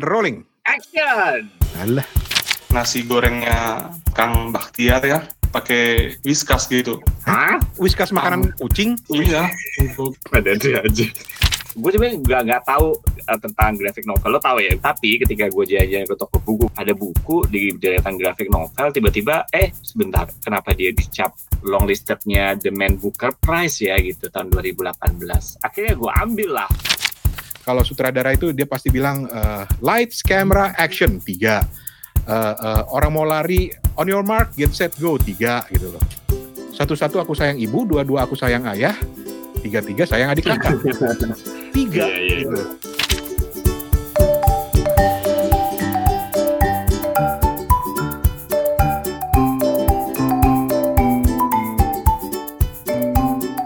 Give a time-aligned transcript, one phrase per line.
[0.00, 0.38] and rolling.
[0.64, 1.52] Action.
[1.76, 2.08] Alah.
[2.72, 5.20] Nasi gorengnya Kang Baktiar ya,
[5.52, 7.04] pakai whiskas gitu.
[7.28, 7.60] Hah?
[7.76, 8.96] Whiskas makanan kucing.
[9.12, 9.50] Iya,
[10.32, 11.06] Ada dia aja.
[11.76, 14.72] Gue sebenarnya nggak nggak tahu uh, tentang graphic novel lo tahu ya.
[14.78, 18.90] Tapi ketika gue jajan ke toko buku, ada buku di deretan graphic novel.
[18.94, 21.34] Tiba-tiba, eh sebentar, kenapa dia dicap
[21.66, 25.66] long listednya The Man Booker Prize ya gitu tahun 2018.
[25.66, 26.70] Akhirnya gue ambil lah.
[27.60, 31.60] Kalau sutradara itu dia pasti bilang eh, lights, camera, action tiga.
[32.24, 33.68] Eh, eh, orang mau lari
[34.00, 36.04] on your mark, get set, go tiga gitu loh.
[36.72, 38.96] Satu-satu aku sayang ibu, dua-dua aku sayang ayah,
[39.60, 40.80] tiga-tiga sayang adik kakak.
[41.76, 42.02] Tiga.
[42.02, 42.36] Iya, iya.
[42.42, 42.60] gitu.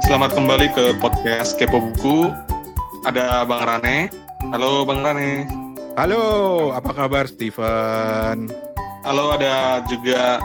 [0.04, 2.53] Selamat kembali ke podcast Kepo Buku.
[3.04, 4.08] Ada Bang Rane.
[4.48, 5.44] Halo Bang Rane.
[5.92, 6.24] Halo,
[6.72, 8.48] apa kabar Steven?
[9.04, 10.40] Halo ada juga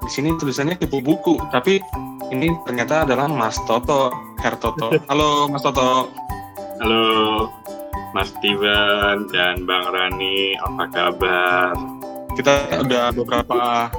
[0.00, 1.84] di sini tulisannya Kepo Buku, tapi
[2.32, 4.08] ini ternyata adalah Mas Toto,
[4.40, 4.96] Her Toto.
[5.12, 6.08] Halo Mas Toto.
[6.80, 7.04] Halo
[8.16, 11.76] Mas Steven dan Bang Rani, apa kabar?
[12.32, 13.92] Kita udah beberapa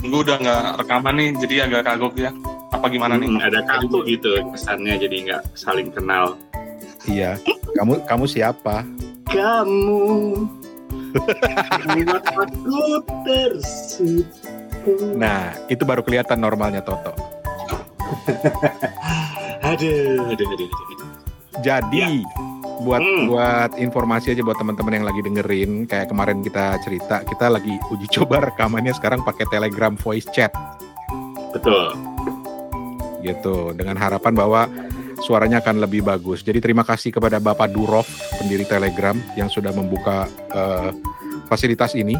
[0.00, 2.32] minggu udah nggak rekaman nih, jadi agak kagok ya.
[2.72, 3.28] Apa gimana nih?
[3.28, 6.40] Hmm, ada kaku gitu kesannya jadi nggak saling kenal.
[7.06, 7.38] Iya,
[7.78, 8.82] kamu kamu siapa?
[9.30, 10.02] Kamu
[12.26, 12.82] aku
[13.24, 14.92] tersipu.
[15.18, 17.14] Nah, itu baru kelihatan normalnya Toto.
[19.66, 21.10] Aduh, aduh, aduh, aduh.
[21.64, 22.22] Jadi
[22.84, 23.32] buat Hmm.
[23.32, 28.06] buat informasi aja buat teman-teman yang lagi dengerin, kayak kemarin kita cerita, kita lagi uji
[28.20, 30.52] coba rekamannya sekarang pakai Telegram voice chat
[31.56, 31.96] Betul.
[33.24, 34.68] gitu dengan harapan bahwa
[35.22, 36.44] suaranya akan lebih bagus.
[36.44, 38.06] Jadi terima kasih kepada Bapak Durov
[38.40, 40.90] pendiri Telegram yang sudah membuka eh,
[41.48, 42.16] fasilitas ini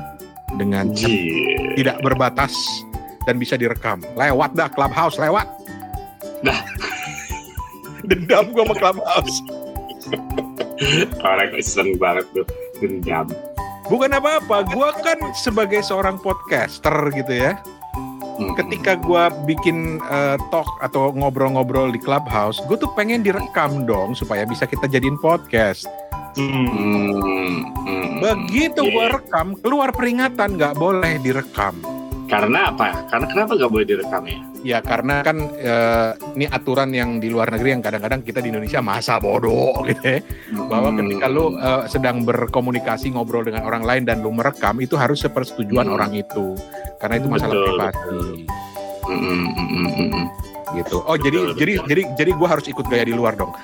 [0.55, 1.11] dengan Jir.
[1.77, 2.55] tidak berbatas
[3.27, 4.01] dan bisa direkam.
[4.15, 5.45] Lewat dah Clubhouse, lewat.
[6.47, 6.61] Dah.
[8.09, 9.37] Dendam gua sama Clubhouse.
[11.25, 12.47] Orang iseng banget tuh
[12.79, 13.27] dendam.
[13.87, 17.59] Bukan apa-apa, gua kan sebagai seorang podcaster gitu ya.
[18.37, 18.53] Hmm.
[18.53, 24.45] Ketika gua bikin eh, talk atau ngobrol-ngobrol di Clubhouse, gue tuh pengen direkam dong supaya
[24.45, 25.89] bisa kita jadiin podcast.
[26.37, 27.17] Hmm.
[27.81, 28.21] Hmm.
[28.21, 28.93] Begitu Iya.
[28.93, 31.77] gua rekam, keluar peringatan nggak boleh direkam.
[32.27, 33.07] Karena apa?
[33.07, 34.39] Karena kenapa nggak boleh direkam ya?
[34.67, 38.83] Ya karena kan eh, ini aturan yang di luar negeri yang kadang-kadang kita di Indonesia
[38.83, 40.21] masa bodoh gitu ya.
[40.67, 40.99] Bahwa Hmm.
[41.07, 45.87] ketika lu eh, sedang berkomunikasi ngobrol dengan orang lain dan lu merekam itu harus sepersetujuan
[45.87, 45.95] Hmm.
[45.95, 46.59] orang itu.
[46.99, 48.47] Karena itu masalah Betul, privasi
[49.07, 50.25] Hmm, hmm, hmm, hmm, hmm.
[50.75, 50.99] gitu.
[51.07, 51.87] Oh jadi Betul, jadi betul.
[51.87, 53.55] jadi jadi gua harus ikut gaya di luar dong.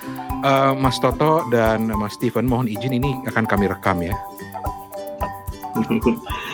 [0.43, 4.15] Eh, Mas Toto dan Mas Steven mohon izin ini akan kami rekam ya.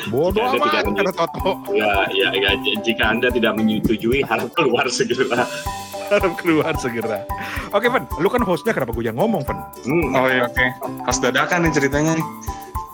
[0.08, 1.50] Bodoh amat kata Toto.
[1.74, 5.44] ya, ya, ya, jika Anda tidak menyetujui, harap keluar segera.
[6.08, 7.26] Harap keluar segera.
[7.74, 9.58] Oke, Ven, lu kan hostnya kenapa gue yang ngomong, Ven?
[9.84, 10.16] Hmm.
[10.16, 10.64] Oh iya oke.
[11.04, 12.26] Pas dadakan nih ceritanya nih.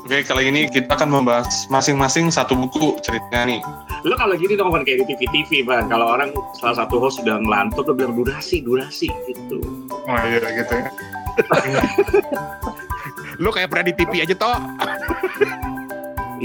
[0.05, 3.61] Oke kali ini kita akan membahas masing-masing satu buku ceritanya nih.
[4.05, 5.89] Lo kalau gini dong, Van, kayak di TV-TV, Van.
[5.89, 6.29] Kalau orang
[6.61, 9.65] salah satu host sudah ngelantur, lo bilang durasi, durasi, gitu.
[10.05, 10.89] Oh iya gitu ya.
[13.43, 14.55] Lu kayak pernah di TV aja, toh.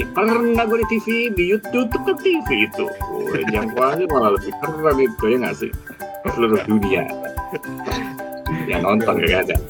[0.00, 1.06] Ya, pernah gue di TV,
[1.36, 2.88] di YouTube tuh kan TV itu.
[2.88, 5.70] Oh, jangkauannya malah lebih keren itu, ya nggak sih?
[6.24, 7.04] Seluruh dunia.
[8.64, 9.60] Ya nonton ya ada.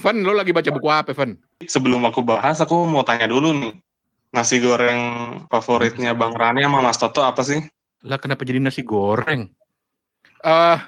[0.00, 1.44] Ven, lu lagi baca buku apa, Ven?
[1.60, 3.76] Sebelum aku bahas, aku mau tanya dulu nih.
[4.32, 5.00] Nasi goreng
[5.52, 7.60] favoritnya Bang Rani sama Mas Toto apa sih?
[8.00, 9.44] Lah kenapa jadi nasi goreng?
[10.40, 10.78] Eh,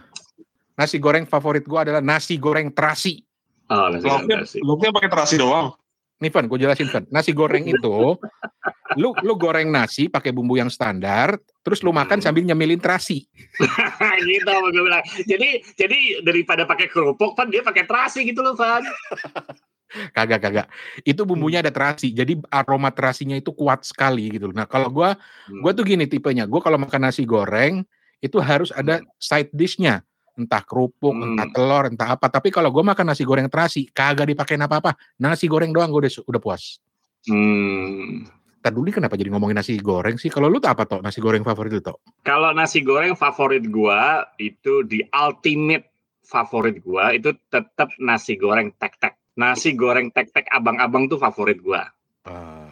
[0.81, 3.28] nasi goreng favorit gua adalah nasi goreng terasi.
[3.69, 5.77] Oh, nasi Lauknya, pakai terasi doang.
[6.19, 7.05] Nih, Ven, gue jelasin, Ven.
[7.15, 8.19] Nasi goreng itu,
[8.99, 13.28] lu lu goreng nasi pakai bumbu yang standar, terus lu makan sambil nyemilin terasi.
[14.28, 15.05] gitu gue bilang.
[15.28, 18.83] Jadi jadi daripada pakai kerupuk, Van, dia pakai terasi gitu loh, Van.
[19.89, 20.69] Kagak, kagak.
[21.01, 24.53] Itu bumbunya ada terasi, jadi aroma terasinya itu kuat sekali gitu.
[24.53, 25.16] Nah, kalau gua
[25.48, 27.89] Gue tuh gini tipenya, gue kalau makan nasi goreng
[28.21, 30.04] itu harus ada side dishnya,
[30.39, 31.35] entah kerupuk, Hmm.
[31.35, 32.31] entah telur, entah apa.
[32.31, 34.95] Tapi kalau gue makan nasi goreng terasi, kagak dipakein apa-apa.
[35.19, 36.79] Nasi goreng doang gue udah puas.
[37.27, 38.25] Hmm.
[38.69, 40.29] Dulu kenapa jadi ngomongin nasi goreng sih?
[40.29, 42.05] Kalau lu tuh apa toh nasi goreng favorit lu toh?
[42.21, 45.89] Kalau nasi goreng favorit gua itu di ultimate
[46.21, 49.17] favorit gua itu tetap nasi goreng tek-tek.
[49.41, 51.89] Nasi goreng tek-tek abang-abang tuh favorit gua.
[52.29, 52.69] Ah,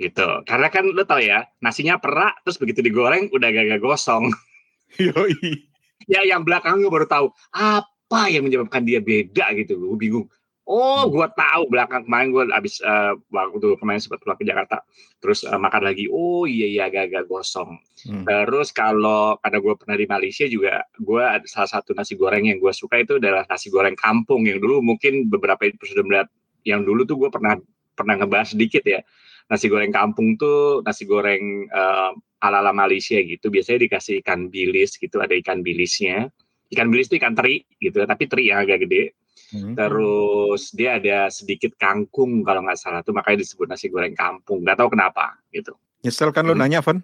[0.00, 0.28] Gitu.
[0.48, 4.32] Karena kan lu tau ya, nasinya perak terus begitu digoreng udah gak gosong.
[4.96, 5.69] Yoi.
[6.10, 10.26] Ya yang belakang gue baru tahu apa yang menyebabkan dia beda gitu gue bingung
[10.70, 14.78] Oh, gue tahu belakang kemarin gue abis eh, waktu kemarin sempat pulang ke Jakarta,
[15.18, 16.06] terus eh, makan lagi.
[16.06, 17.74] Oh iya iya agak-agak gosong.
[18.06, 18.22] Hmm.
[18.22, 22.62] Terus kalau karena gue pernah di Malaysia juga, gue ada salah satu nasi goreng yang
[22.62, 26.30] gue suka itu adalah nasi goreng kampung yang dulu mungkin beberapa episode melihat
[26.62, 27.58] yang dulu tuh gue pernah
[27.98, 29.02] pernah ngebahas sedikit ya.
[29.50, 33.48] Nasi goreng kampung tuh nasi goreng eh, ala-ala Malaysia gitu.
[33.48, 36.28] Biasanya dikasih ikan bilis gitu, ada ikan bilisnya.
[36.70, 39.12] Ikan bilis itu ikan teri gitu, tapi teri yang agak gede.
[39.50, 39.74] Hmm.
[39.74, 44.62] Terus dia ada sedikit kangkung kalau nggak salah tuh makanya disebut nasi goreng kampung.
[44.62, 45.74] Nggak tahu kenapa gitu.
[46.00, 46.62] Nyesel kan lo Hmm.
[46.62, 47.02] nanya, Van?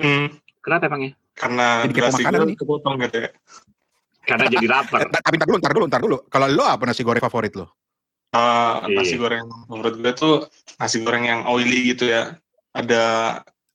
[0.00, 1.12] Hmm, Kenapa emangnya?
[1.32, 2.56] karena Jadi makanan nih.
[2.56, 3.30] kepotong gitu ya.
[4.22, 4.98] Karena jadi lapar.
[5.24, 6.16] Tapi ntar dulu, ntar dulu, ntar dulu.
[6.28, 7.66] Kalau lo apa nasi goreng favorit lo?
[8.30, 9.26] Uh, nasi Iya.
[9.26, 10.34] goreng menurut gue tuh
[10.78, 12.36] nasi goreng yang oily gitu ya.
[12.70, 13.02] Ada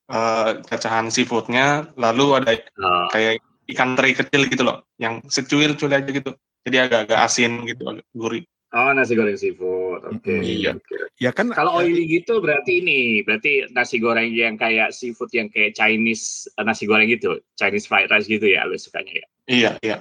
[0.10, 3.42] uh, cacahan seafoodnya, lalu ada Oh, kayak
[3.72, 6.32] ikan teri kecil gitu loh, yang secuil-cuil aja gitu.
[6.66, 8.46] Jadi agak-agak asin gitu, agak gurih.
[8.76, 10.04] oh, nasi goreng seafood.
[10.04, 10.36] Oke.
[10.36, 10.72] Mm, iya.
[10.76, 10.96] oke.
[11.16, 15.78] Ya kan Kalau oily gitu berarti ini, berarti nasi goreng yang kayak seafood yang kayak
[15.80, 19.26] Chinese eh, nasi goreng gitu, Chinese fried rice gitu ya, lu sukanya ya.
[19.48, 19.98] Iya, iya.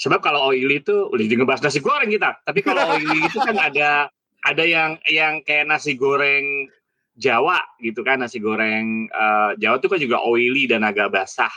[0.00, 2.40] Sebab kalau oily itu udah juga ngebahas nasi goreng kita.
[2.40, 4.08] Tapi kalau oily itu kan ada
[4.46, 6.70] ada yang yang kayak nasi goreng
[7.16, 11.52] Jawa gitu kan, nasi goreng eh, Jawa itu kan juga oily dan agak basah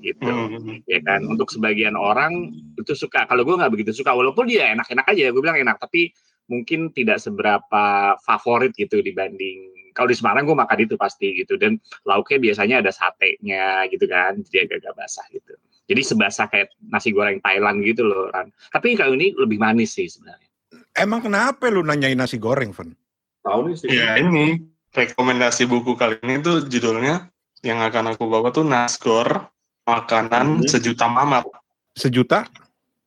[0.00, 0.24] gitu.
[0.26, 0.80] Hmm.
[0.88, 2.50] ya kan untuk sebagian orang
[2.80, 6.10] itu suka kalau gue nggak begitu suka walaupun dia enak-enak aja gue bilang enak tapi
[6.48, 11.76] mungkin tidak seberapa favorit gitu dibanding kalau di Semarang gue makan itu pasti gitu dan
[12.08, 15.54] lauknya biasanya ada satenya gitu kan jadi agak-agak basah gitu
[15.90, 18.48] jadi sebasah kayak nasi goreng Thailand gitu loh Ran.
[18.72, 20.48] tapi kalau ini lebih manis sih sebenarnya
[20.96, 22.96] emang kenapa lu nanyain nasi goreng, Van?
[23.44, 27.30] tahu nih sih Ya ini rekomendasi buku kali ini tuh judulnya
[27.62, 29.50] yang akan aku bawa tuh Nasgor
[29.84, 30.68] makanan Hmm.
[30.68, 31.46] sejuta mamat.
[31.94, 32.46] Sejuta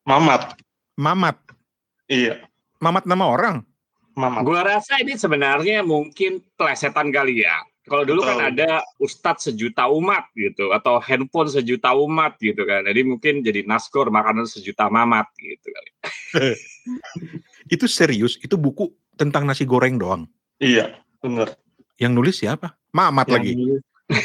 [0.03, 0.59] Mamat.
[0.99, 1.39] mamat.
[2.05, 2.43] Iya,
[2.77, 3.63] Mamat nama orang.
[4.13, 4.43] mamat.
[4.45, 7.55] Gua rasa ini sebenarnya mungkin plesetan kali ya.
[7.83, 8.49] Kalau dulu kan Betul.
[8.53, 12.85] ada Ustadz sejuta umat gitu, atau handphone sejuta umat gitu kan.
[12.85, 15.89] Jadi mungkin jadi naskor makanan sejuta mamat gitu kali.
[17.67, 18.87] Itu serius, itu buku
[19.17, 20.29] tentang nasi goreng doang.
[20.61, 21.57] Iya, bener.
[21.97, 22.73] Yang nulis siapa?
[22.93, 23.53] Mamat Yang lagi.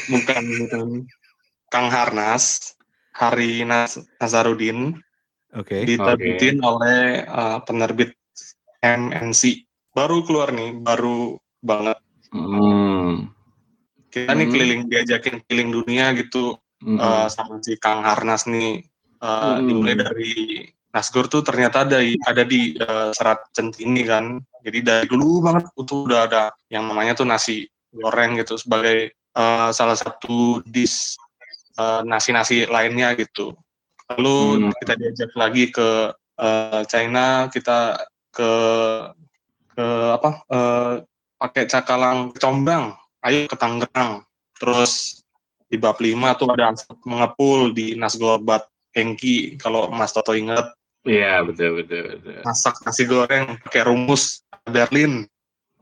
[0.09, 0.87] Bukan, bukan.
[1.69, 2.73] Kang Harnas,
[3.13, 4.97] Hari Nas Nazarudin,
[5.53, 5.85] Oke.
[5.85, 8.17] diterbitin oleh uh, penerbit
[8.81, 9.69] MNC.
[9.93, 12.01] Baru keluar nih, baru banget.
[12.33, 13.29] Hmm.
[14.09, 14.53] Kita nih Hmm.
[14.53, 16.97] keliling, diajakin keliling dunia gitu Hmm.
[16.97, 18.87] uh, sama si Kang Harnas nih.
[19.21, 19.67] Uh, Hmm.
[19.69, 20.33] Dimulai dari
[20.99, 24.43] Nasgor tuh ternyata ada di, ada di uh, Serat Centini kan.
[24.67, 29.71] Jadi dari dulu banget itu udah ada yang namanya tuh nasi goreng gitu sebagai uh,
[29.71, 31.15] salah satu dish
[31.79, 33.55] uh, nasi-nasi lainnya gitu.
[34.11, 34.73] Lalu Hmm.
[34.83, 36.11] kita diajak lagi ke
[36.43, 38.03] uh, China, kita
[38.35, 38.51] ke
[39.79, 39.87] ke
[40.19, 40.31] apa?
[40.51, 40.95] uh,
[41.39, 44.27] pakai cakalang combang, ayo ke Tangerang.
[44.59, 45.23] Terus
[45.71, 46.75] di bab 5 tuh ada
[47.07, 48.67] mengepul di Nasgorbat
[48.97, 50.75] Hengki kalau Mas Toto ingat
[51.07, 52.43] Iya betul betul betul.
[52.43, 55.27] masak nasi goreng pakai rumus Berlin.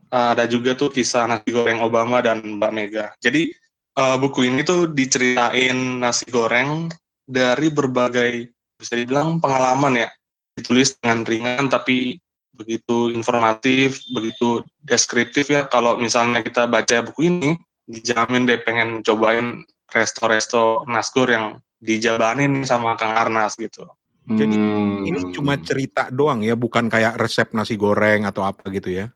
[0.07, 3.05] Uh, ada juga tuh kisah nasi goreng Obama dan Mbak Mega.
[3.19, 3.51] Jadi
[3.99, 6.87] uh, buku ini tuh diceritain nasi goreng
[7.27, 8.47] dari berbagai
[8.79, 10.09] bisa dibilang pengalaman ya.
[10.55, 12.21] Ditulis dengan ringan tapi
[12.55, 15.67] begitu informatif, begitu deskriptif ya.
[15.67, 17.49] Kalau misalnya kita baca buku ini,
[17.85, 21.45] dijamin deh pengen cobain resto-resto nasgor yang
[21.79, 23.85] dijabanin sama Kang Arnas gitu.
[24.27, 25.07] Jadi, Hmm.
[25.07, 29.07] Ini cuma cerita doang ya, bukan kayak resep nasi goreng atau apa gitu ya.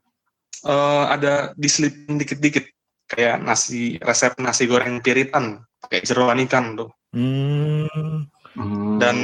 [0.62, 2.70] eh ada diselipin dikit-dikit
[3.10, 8.30] kayak nasi resep nasi goreng piritan pakai jeroan ikan tuh Hmm.
[8.54, 9.02] Hmm.
[9.02, 9.18] dan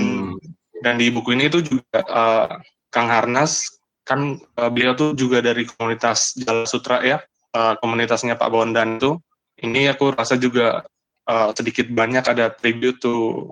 [0.81, 2.47] dan di buku ini tuh juga eh,
[2.89, 3.69] Kang Harnas
[4.01, 7.21] kan eh, beliau tuh juga dari komunitas Jala Sutra ya
[7.53, 9.21] eh, komunitasnya Pak Bondan tuh
[9.61, 10.81] ini aku rasa juga
[11.29, 13.45] eh, sedikit banyak ada tribute to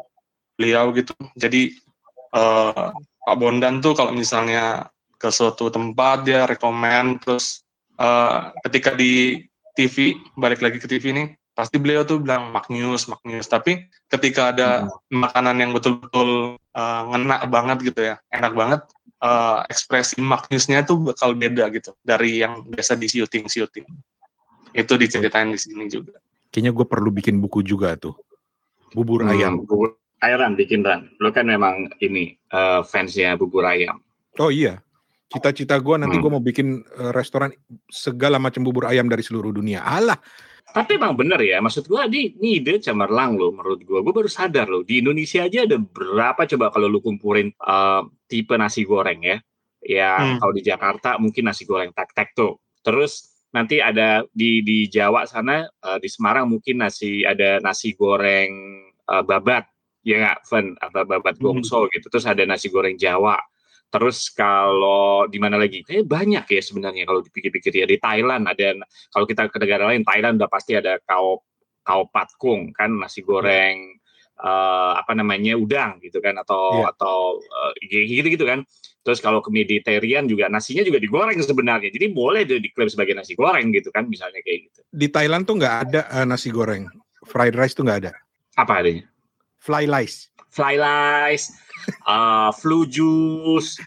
[0.57, 1.69] beliau gitu jadi
[2.35, 2.87] eh,
[3.25, 7.63] Pak Bondan tuh kalau misalnya ke suatu tempat dia rekomend terus
[7.97, 9.41] eh, ketika di
[9.75, 14.91] TV balik lagi ke TV nih pasti beliau tuh bilang maknyus maknyus tapi ketika ada
[15.07, 18.81] makanan yang betul-betul eh, ngena banget gitu ya enak banget
[19.23, 23.87] eh, ekspresi maknyusnya tuh bakal beda gitu dari yang biasa di syuting syuting
[24.75, 26.19] itu diceritain di sini juga
[26.55, 28.15] Kayaknya gue perlu bikin buku juga tuh.
[28.95, 29.53] Bubur Hmm, ayam.
[29.59, 31.11] bubur ayam bikin Ran.
[31.19, 33.99] Lo kan memang ini eh, fansnya bubur ayam.
[34.39, 34.79] Oh iya.
[35.25, 36.23] Cita-cita gue nanti Hmm.
[36.23, 37.51] gue mau bikin eh, restoran
[37.89, 39.83] segala macam bubur ayam dari seluruh dunia.
[39.83, 40.19] Alah,
[40.75, 44.03] Tapi emang bener ya, maksud gua di ini ide cemerlang loh menurut gua.
[44.03, 48.51] Gua baru sadar loh di Indonesia aja ada berapa coba kalau lu kumpulin uh, tipe
[48.59, 49.37] nasi goreng ya.
[49.79, 50.43] Ya hmm.
[50.43, 52.59] kalau di Jakarta mungkin nasi goreng tek-tek tuh.
[52.83, 58.51] Terus nanti ada di di Jawa sana uh, di Semarang mungkin nasi ada nasi goreng
[59.07, 59.63] uh, babat
[60.05, 61.91] ya nggak Van atau babat gongso hmm.
[61.97, 62.07] gitu.
[62.13, 63.35] Terus ada nasi goreng Jawa
[63.95, 65.79] Terus kalau di mana lagi?
[65.85, 68.75] Kayak banyak ya sebenarnya kalau dipikir-pikir ya di Thailand ada
[69.07, 71.39] kalau kita ke negara lain Thailand udah pasti ada kau
[71.85, 73.95] kau patkung kan nasi goreng
[74.41, 76.91] uh, apa namanya udang gitu kan atau yeah.
[76.91, 78.67] atau uh, gitu-gitu kan.
[79.05, 81.87] Terus kalau ke Mediterranean juga nasinya juga digoreng sebenarnya.
[81.87, 84.79] Jadi boleh diklaim sebagai nasi goreng gitu kan misalnya kayak gitu.
[84.91, 86.89] Di Thailand tuh nggak ada uh, nasi goreng.
[87.23, 88.11] Fried rice tuh nggak ada.
[88.59, 89.07] Apa adanya?
[89.65, 90.29] Fly rice.
[90.53, 91.49] Fly rice
[92.05, 93.77] uh, flu juice.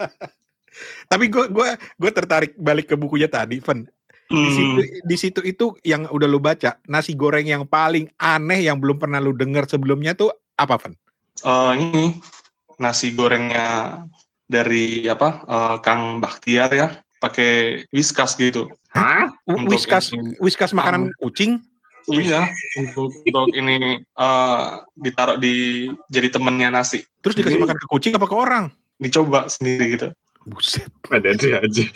[1.10, 3.86] Tapi gue gue gue tertarik balik ke bukunya tadi, Fen.
[4.30, 4.54] Di hmm.
[4.54, 9.02] situ di situ itu yang udah lu baca nasi goreng yang paling aneh yang belum
[9.02, 10.94] pernah lu dengar sebelumnya tuh apa, Fen?
[11.42, 12.04] Uh, ini
[12.78, 14.00] nasi gorengnya
[14.46, 18.70] dari apa uh, Kang Baktiar ya, pakai whiskas gitu.
[18.94, 19.30] Hah?
[19.46, 21.58] Whiskas whiskas makanan um, kucing?
[22.08, 22.48] Iya,
[22.80, 27.04] untuk, untuk ini uh, ditaruh di jadi temennya nasi.
[27.20, 28.72] Terus dikasih makan ke kucing apa ke orang?
[28.96, 30.08] Dicoba sendiri gitu.
[30.48, 30.88] Buset.
[31.12, 31.84] Ada dia aja.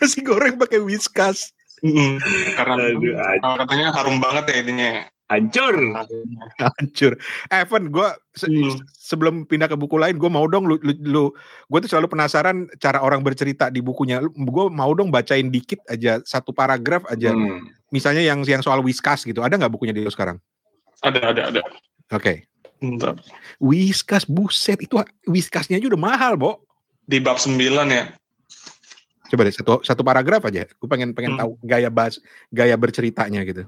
[0.00, 1.52] nasi goreng pakai whiskas.
[1.84, 2.12] Mm -hmm.
[2.56, 4.90] Karena Aduh, katanya harum banget ya ininya
[5.34, 5.74] hancur
[6.62, 7.12] hancur
[7.50, 8.86] Evan gue se hmm.
[8.94, 11.24] sebelum pindah ke buku lain gue mau dong lu, lu, lu
[11.68, 16.22] gue tuh selalu penasaran cara orang bercerita di bukunya gue mau dong bacain dikit aja
[16.22, 17.90] satu paragraf aja hmm.
[17.90, 20.38] misalnya yang yang soal whiskas gitu ada nggak bukunya di lu sekarang
[21.02, 21.60] ada ada ada
[22.14, 22.36] oke okay.
[23.56, 26.60] Whiskas buset itu whiskasnya aja udah mahal, Bo.
[27.08, 27.56] Di bab 9
[27.88, 28.12] ya.
[29.32, 30.68] Coba deh satu satu paragraf aja.
[30.68, 31.40] Gue pengen pengen hmm.
[31.40, 32.20] tahu gaya bahas
[32.52, 33.64] gaya berceritanya gitu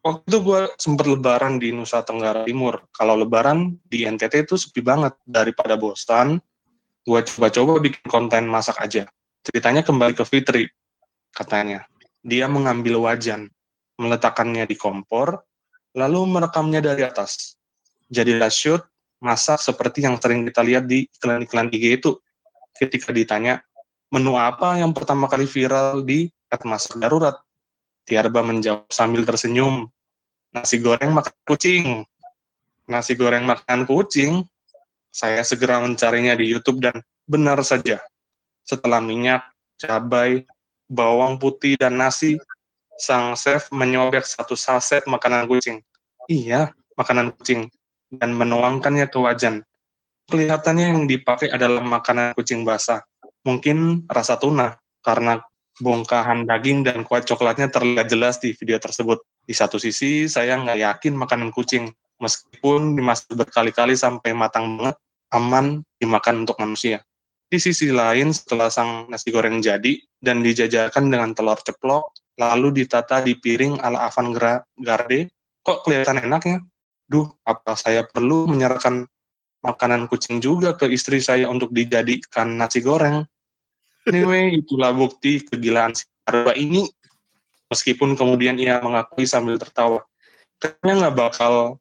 [0.00, 2.88] waktu itu gue sempat lebaran di Nusa Tenggara Timur.
[2.92, 5.16] Kalau lebaran di NTT itu sepi banget.
[5.24, 6.40] Daripada bosan,
[7.04, 9.08] gue coba-coba bikin konten masak aja.
[9.44, 10.68] Ceritanya kembali ke Fitri,
[11.32, 11.84] katanya.
[12.20, 13.48] Dia mengambil wajan,
[13.96, 15.40] meletakkannya di kompor,
[15.96, 17.56] lalu merekamnya dari atas.
[18.12, 18.84] Jadilah shoot
[19.20, 22.20] masak seperti yang sering kita lihat di iklan-iklan IG itu.
[22.76, 23.60] Ketika ditanya,
[24.12, 26.28] menu apa yang pertama kali viral di
[26.64, 27.40] masak darurat?
[28.10, 29.86] Tiarba menjawab sambil tersenyum.
[30.50, 32.02] Nasi goreng makan kucing.
[32.90, 34.42] Nasi goreng makan kucing.
[35.14, 38.02] Saya segera mencarinya di YouTube dan benar saja.
[38.66, 39.46] Setelah minyak,
[39.78, 40.42] cabai,
[40.90, 42.34] bawang putih, dan nasi,
[42.98, 45.78] sang chef menyobek satu saset makanan kucing.
[46.26, 47.70] Iya, makanan kucing.
[48.10, 49.62] Dan menuangkannya ke wajan.
[50.26, 53.06] Kelihatannya yang dipakai adalah makanan kucing basah.
[53.46, 55.38] Mungkin rasa tuna, karena
[55.80, 59.24] bongkahan daging dan kuat coklatnya terlihat jelas di video tersebut.
[59.42, 64.96] Di satu sisi, saya nggak yakin makanan kucing, meskipun dimasak berkali-kali sampai matang banget,
[65.32, 67.02] aman dimakan untuk manusia.
[67.50, 73.26] Di sisi lain, setelah sang nasi goreng jadi dan dijajarkan dengan telur ceplok, lalu ditata
[73.26, 75.26] di piring ala avant-garde,
[75.66, 76.58] kok kelihatan enak ya?
[77.10, 79.02] Duh, apa saya perlu menyerahkan
[79.66, 83.26] makanan kucing juga ke istri saya untuk dijadikan nasi goreng?
[84.10, 86.90] Anyway, itulah bukti kegilaan si Arba ini.
[87.70, 90.02] Meskipun kemudian ia mengakui sambil tertawa.
[90.58, 91.78] Kayaknya nggak bakal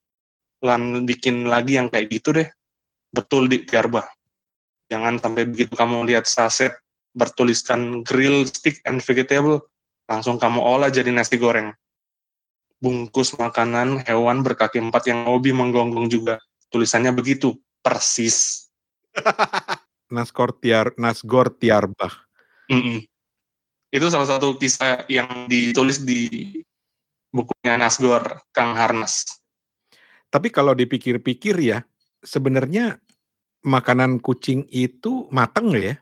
[0.61, 2.45] lan bikin lagi yang kayak gitu deh.
[3.09, 4.05] Betul di Arba.
[4.93, 6.77] Jangan sampai begitu kamu lihat saset
[7.17, 9.65] bertuliskan grill stick and vegetable,
[10.05, 11.73] langsung kamu olah jadi nasi goreng.
[12.79, 16.39] Bungkus makanan hewan berkaki empat yang hobi menggonggong juga.
[16.69, 18.69] Tulisannya begitu, persis.
[20.09, 22.13] Nasgor Tiar Nasgor Tiarbah.
[22.69, 22.97] Mm -mm.
[23.89, 26.61] Itu salah satu kisah yang ditulis di
[27.33, 29.25] bukunya Nasgor Kang Harnas.
[30.29, 31.81] Tapi kalau dipikir-pikir ya,
[32.21, 33.01] sebenarnya
[33.65, 35.97] makanan kucing itu matang ya?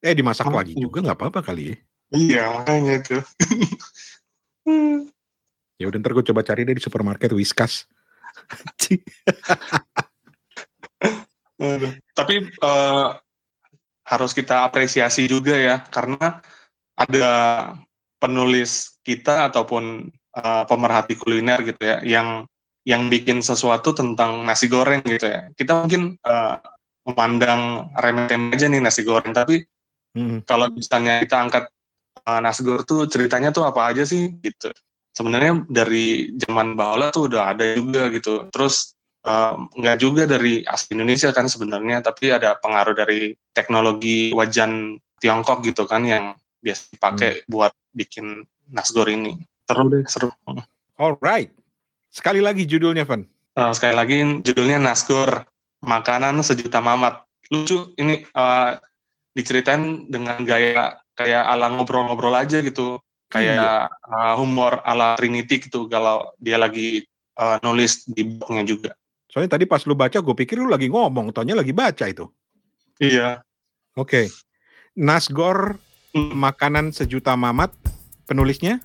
[0.00, 0.56] Eh dimasak oh.
[0.56, 1.76] lagi juga nggak apa-apa kali ya?
[2.14, 3.18] Iya makanya itu.
[5.80, 7.84] ya udah ntar gue coba cari deh di supermarket Whiskas.
[12.14, 13.14] Tapi uh,
[14.04, 16.42] harus kita apresiasi juga ya, karena
[16.94, 17.28] ada
[18.18, 22.46] penulis kita ataupun uh, pemerhati kuliner gitu ya, yang
[22.84, 25.48] yang bikin sesuatu tentang nasi goreng gitu ya.
[25.56, 26.60] Kita mungkin uh,
[27.08, 29.64] memandang remeh-temeh aja nih nasi goreng, tapi
[30.16, 30.44] hmm.
[30.44, 31.64] kalau misalnya kita angkat
[32.28, 34.68] uh, nasi goreng tuh ceritanya tuh apa aja sih gitu.
[35.14, 38.50] Sebenarnya dari zaman bahula tuh udah ada juga gitu.
[38.50, 38.93] Terus
[39.24, 45.64] nggak uh, juga dari asli Indonesia kan sebenarnya, tapi ada pengaruh dari teknologi wajan Tiongkok
[45.64, 49.40] gitu kan yang biasa dipakai buat bikin nasgor ini.
[49.64, 50.28] Seru deh, seru.
[51.00, 51.52] Alright.
[52.12, 53.24] Sekali lagi judulnya, Van.
[53.54, 55.48] Eh, sekali lagi judulnya nasgor
[55.80, 57.24] makanan sejuta mamat.
[57.48, 58.70] Lucu ini eh,
[59.32, 63.00] diceritain dengan gaya kayak ala ngobrol-ngobrol aja gitu.
[63.32, 67.04] Kayak eh, humor ala Trinity gitu kalau dia lagi
[67.40, 68.92] eh, nulis di blognya juga.
[69.34, 72.22] Soalnya tadi pas lu baca, gue pikir lu lagi ngomong, taunya lagi baca itu.
[73.02, 73.42] Iya.
[73.98, 74.30] Oke.
[74.94, 75.82] Nasgor
[76.14, 76.30] Hmm.
[76.30, 77.74] makanan sejuta mamat.
[78.30, 78.78] Penulisnya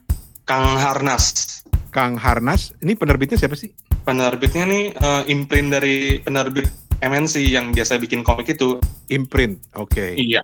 [0.50, 1.62] Kang Harnas.
[1.94, 2.74] Kang Harnas.
[2.82, 3.70] Ini penerbitnya siapa sih?
[4.02, 6.66] Penerbitnya nih eh, imprint dari penerbit
[7.00, 8.82] MNC yang biasa bikin komik itu.
[9.14, 9.62] Imprint.
[9.78, 10.18] Oke.
[10.18, 10.42] Iya.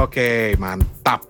[0.00, 1.28] Oke, mantap.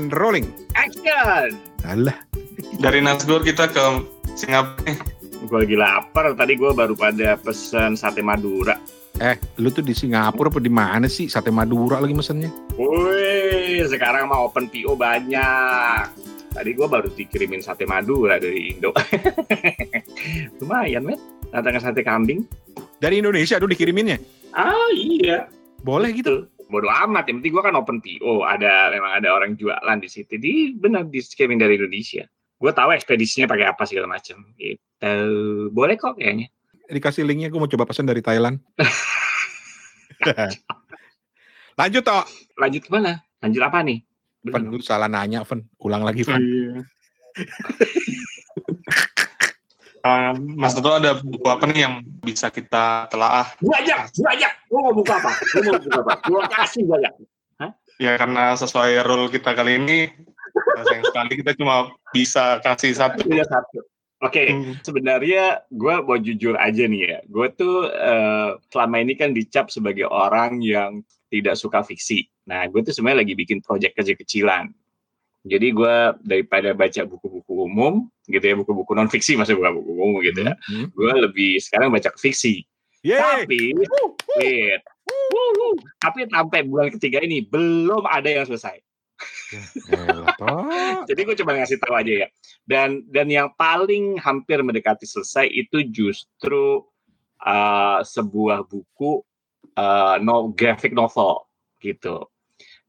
[0.00, 0.48] And rolling.
[0.80, 1.60] Action!
[1.84, 2.16] Alah,
[2.80, 3.84] Dari Nasgor kita ke
[4.32, 4.96] Singapura.
[5.44, 8.80] Gue lagi lapar, tadi gue baru pada pesen sate Madura.
[9.20, 11.28] eh, lu tuh di Singapura apa di mana sih?
[11.28, 12.48] Sate Madura lagi mesennya.
[12.80, 16.08] Wih, sekarang mah open PO banyak.
[16.56, 18.96] Tadi gue baru dikirimin sate Madura dari Indo.
[20.64, 21.20] Lumayan, men.
[21.52, 22.48] Datangnya sate kambing.
[22.96, 24.16] Dari Indonesia tuh dikiriminnya.
[24.56, 25.44] Ah, iya.
[25.84, 26.48] Boleh gitu.
[26.70, 28.46] Bodo amat, yang penting gue kan open PO.
[28.46, 30.38] Ada, memang ada orang jualan di situ.
[30.38, 32.24] Di benar dikirimin dari Indonesia.
[32.62, 34.40] Gue tahu ekspedisinya pakai apa segala macam.
[34.54, 35.12] Gitu.
[35.74, 36.46] Boleh kok kayaknya.
[36.86, 38.62] Dikasih linknya, gue mau coba pesan dari Thailand.
[41.80, 42.24] Lanjut toh.
[42.60, 43.18] Lanjut ke mana?
[43.42, 43.98] Lanjut apa nih?
[44.40, 45.66] Fen, lu salah nanya, Fen.
[45.80, 46.40] Ulang lagi, Fen.
[50.00, 53.52] Eh, Mas Toto ada buku apa nih yang bisa kita telaah?
[53.60, 54.52] Banyak, banyak.
[54.72, 55.32] Lo mau buka apa?
[55.60, 56.12] Lo mau buka apa?
[56.24, 57.14] Gue kasih banyak.
[58.00, 63.20] Ya karena sesuai rule kita kali ini, eh, sayang sekali kita cuma bisa kasih satu.
[63.28, 63.84] Punya satu.
[64.20, 64.76] Oke, Hmm.
[64.80, 67.18] sebenarnya gue mau jujur aja nih ya.
[67.28, 72.24] Gue tuh eh, selama ini kan dicap sebagai orang yang tidak suka fiksi.
[72.48, 74.72] Nah, gue tuh sebenarnya lagi bikin proyek kecil-kecilan.
[75.40, 80.10] Jadi gue daripada baca buku-buku umum, gitu ya, buku-buku non fiksi, maksudnya bukan buku umum
[80.20, 80.52] gitu ya.
[80.68, 80.92] Hmm.
[80.92, 82.68] Gue lebih sekarang baca fiksi.
[83.00, 83.48] Yeay!
[83.48, 83.72] Tapi,
[84.36, 84.84] wait,
[86.00, 88.76] tapi sampai bulan ketiga ini belum ada yang selesai.
[89.92, 91.04] Elah, toh.
[91.08, 92.28] Jadi gue coba ngasih tahu aja ya.
[92.64, 96.84] Dan dan yang paling hampir mendekati selesai itu justru
[97.44, 99.20] uh, sebuah buku
[99.76, 101.44] uh, no graphic novel
[101.80, 102.28] gitu.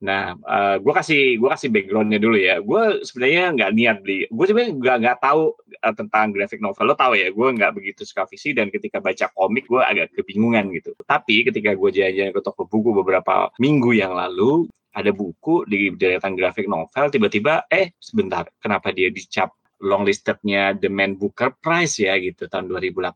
[0.01, 2.57] Nah, uh, gue kasih gue kasih backgroundnya dulu ya.
[2.57, 4.25] Gue sebenarnya nggak niat beli.
[4.33, 6.89] Gue sebenarnya nggak nggak tahu uh, tentang graphic novel.
[6.89, 10.73] Lo tahu ya, gue nggak begitu suka visi dan ketika baca komik gue agak kebingungan
[10.73, 10.97] gitu.
[11.05, 16.35] Tapi ketika gue jalan-jalan ke toko buku beberapa minggu yang lalu, ada buku di deretan
[16.35, 22.19] grafik novel tiba-tiba eh sebentar kenapa dia dicap long listednya The Man Booker Prize ya
[22.19, 23.15] gitu tahun 2018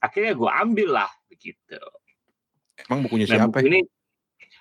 [0.00, 1.78] akhirnya gue ambil lah begitu
[2.88, 3.60] Emang bukunya nah siapa?
[3.60, 3.80] buku ini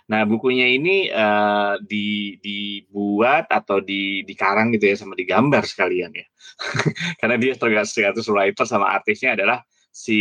[0.10, 6.26] nah bukunya ini eh, di dibuat atau di dikarang gitu ya sama digambar sekalian ya
[7.20, 9.62] karena dia tergantung writer sama artisnya adalah
[9.92, 10.20] si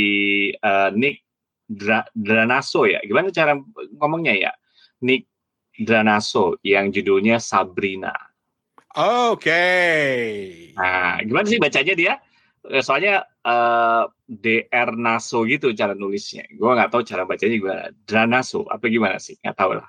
[0.53, 1.25] eh, Nick
[1.71, 3.55] Dra Dranaso ya gimana cara
[3.97, 4.53] ngomongnya ya
[5.01, 5.31] Nick
[5.81, 8.13] Dranaso yang judulnya Sabrina.
[9.31, 9.65] Oke.
[10.77, 12.15] Nah, gimana sih bacanya dia?
[12.69, 16.45] Eh, Soalnya eh, DR Naso gitu cara nulisnya.
[16.53, 17.85] Gue nggak tahu cara bacanya gimana.
[18.05, 19.41] Dranaso apa gimana sih?
[19.41, 19.89] Nggak tahu lah.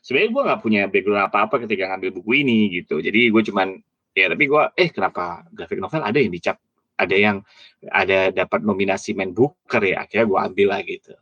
[0.00, 2.98] Sebenarnya gue nggak punya background apa-apa ketika ngambil buku ini gitu.
[2.98, 3.78] Jadi gue cuman
[4.14, 6.58] ya tapi gue eh kenapa graphic novel ada yang dicap
[6.98, 7.36] ada yang
[7.88, 11.14] ada dapat nominasi main booker ya akhirnya gue ambil lah gitu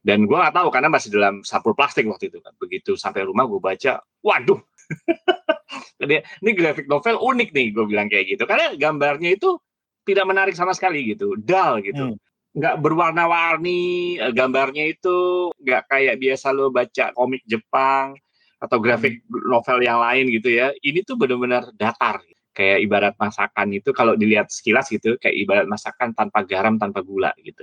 [0.00, 3.44] dan gue nggak tahu karena masih dalam sampul plastik waktu itu kan begitu sampai rumah
[3.44, 4.58] gue baca waduh
[6.02, 9.60] ini graphic novel unik nih gue bilang kayak gitu karena gambarnya itu
[10.08, 12.16] tidak menarik sama sekali gitu dull gitu.
[12.16, 12.18] Hmm.
[12.58, 18.16] nggak berwarna-warni eh, gambarnya itu nggak kayak biasa lo baca komik Jepang
[18.58, 20.74] atau graphic novel yang lain gitu ya.
[20.82, 22.18] Ini tuh benar-benar datar.
[22.56, 27.30] Kayak ibarat masakan itu kalau dilihat sekilas gitu kayak ibarat masakan tanpa garam tanpa gula
[27.46, 27.62] gitu.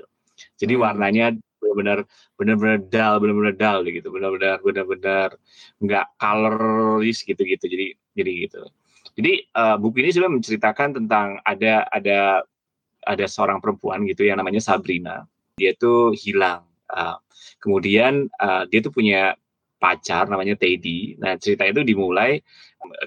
[0.56, 0.84] Jadi Hmm.
[0.88, 2.00] warnanya benar-benar
[2.40, 4.08] benar-benar dull benar-benar dull gitu.
[4.14, 5.30] Benar-benar benar-benar
[5.84, 7.66] nggak coloris gitu-gitu.
[7.68, 8.62] Jadi jadi gitu
[9.14, 12.42] jadi eh, buku ini sebenarnya menceritakan tentang ada ada
[13.06, 17.18] ada seorang perempuan gitu yang namanya Sabrina dia tuh hilang Eh,
[17.58, 19.34] kemudian eh, dia tuh punya
[19.82, 22.40] pacar namanya Teddy nah cerita itu dimulai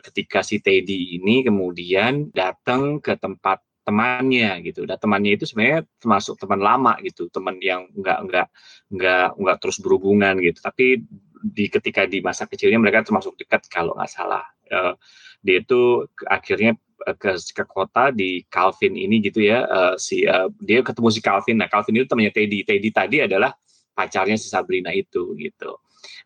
[0.05, 4.85] ketika si Teddy ini kemudian datang ke tempat temannya gitu.
[4.85, 8.47] Dan temannya itu sebenarnya termasuk teman lama gitu, teman yang nggak nggak
[8.93, 10.61] nggak nggak terus berhubungan gitu.
[10.61, 11.01] Tapi
[11.41, 14.45] di ketika di masa kecilnya mereka termasuk dekat kalau nggak salah.
[14.69, 14.93] Eh,
[15.43, 16.75] dia itu akhirnya
[17.17, 21.57] ke ke kota di Calvin ini gitu ya uh, si uh, dia ketemu si Calvin.
[21.57, 22.67] Nah Calvin itu temannya Teddy.
[22.67, 23.55] Teddy tadi adalah
[23.95, 25.79] pacarnya si Sabrina itu gitu.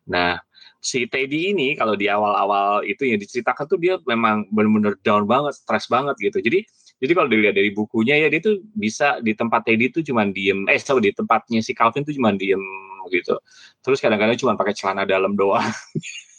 [0.09, 0.41] Nah
[0.83, 5.55] si Teddy ini kalau di awal-awal itu yang diceritakan tuh dia memang benar-benar down banget
[5.55, 6.41] stres banget gitu.
[6.41, 6.65] Jadi
[6.99, 10.65] jadi kalau dilihat dari bukunya ya dia tuh bisa di tempat Teddy tuh cuma diem
[10.67, 12.61] eh sorry di tempatnya si Calvin tuh cuma diem
[13.13, 13.37] gitu.
[13.83, 15.63] Terus kadang-kadang cuma pakai celana dalam doang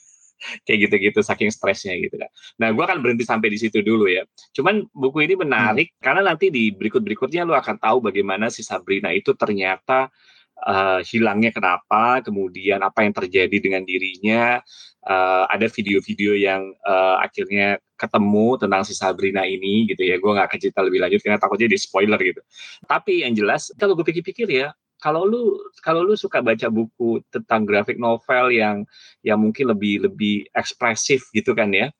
[0.64, 2.30] kayak gitu-gitu saking stresnya gitu kan.
[2.60, 4.24] Nah, gue akan berhenti sampai di situ dulu ya.
[4.52, 6.00] Cuman buku ini menarik hmm.
[6.02, 10.12] karena nanti di berikut-berikutnya lu akan tahu bagaimana si Sabrina itu ternyata
[10.62, 14.60] uh, hilangnya kenapa, kemudian apa yang terjadi dengan dirinya.
[15.04, 20.16] Uh, ada video-video yang uh, akhirnya ketemu tentang si Sabrina ini gitu ya.
[20.16, 22.40] Gue nggak akan cerita lebih lanjut karena takutnya di spoiler gitu.
[22.88, 24.72] Tapi yang jelas kalau gue pikir-pikir ya,
[25.04, 28.88] kalau lu kalau lu suka baca buku tentang graphic novel yang
[29.20, 31.92] yang mungkin lebih lebih ekspresif gitu kan ya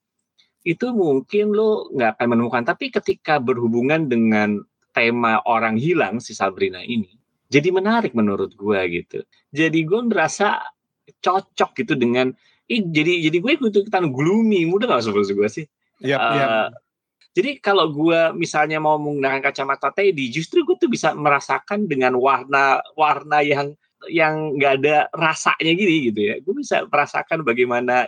[0.64, 2.64] itu mungkin lu nggak akan menemukan.
[2.64, 4.64] Tapi ketika berhubungan dengan
[4.96, 7.20] tema orang hilang si Sabrina ini
[7.52, 9.20] jadi menarik menurut gue gitu.
[9.52, 10.64] Jadi gue merasa
[11.20, 12.32] cocok gitu dengan
[12.66, 14.64] jadi jadi gue ikut ikutan gloomy.
[14.64, 15.66] Mudah nggak gue sih?
[16.00, 16.48] Yep, uh, yep.
[17.34, 22.78] Jadi kalau gue misalnya mau menggunakan kacamata Teddy, justru gue tuh bisa merasakan dengan warna
[22.94, 23.74] warna yang
[24.06, 26.34] yang nggak ada rasanya gini gitu ya.
[26.38, 28.06] Gue bisa merasakan bagaimana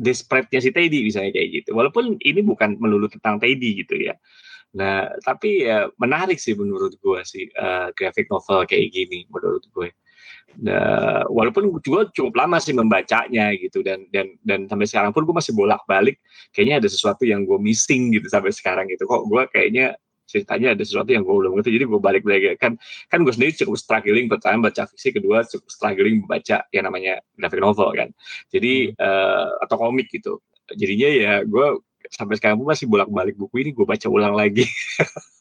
[0.00, 1.70] desperate-nya si Teddy misalnya kayak gitu.
[1.76, 4.16] Walaupun ini bukan melulu tentang Teddy gitu ya.
[4.78, 9.92] Nah, tapi ya menarik sih menurut gue sih uh, graphic novel kayak gini menurut gue.
[10.58, 15.30] Nah, walaupun juga cukup lama sih membacanya gitu dan dan dan sampai sekarang pun gue
[15.30, 16.18] masih bolak-balik
[16.50, 19.06] kayaknya ada sesuatu yang gue missing gitu sampai sekarang gitu.
[19.06, 19.94] Kok gue kayaknya
[20.26, 22.58] ceritanya ada sesuatu yang gue belum ngerti jadi gue balik lagi.
[22.58, 22.74] Kan
[23.06, 27.62] kan gue sendiri cukup struggling pertama baca fiksi kedua cukup struggling membaca yang namanya graphic
[27.62, 28.08] novel kan.
[28.50, 28.98] Jadi hmm.
[28.98, 30.42] uh, atau komik gitu.
[30.74, 31.66] Jadinya ya gue
[32.10, 34.64] sampai sekarang pun masih bolak-balik buku ini gue baca ulang lagi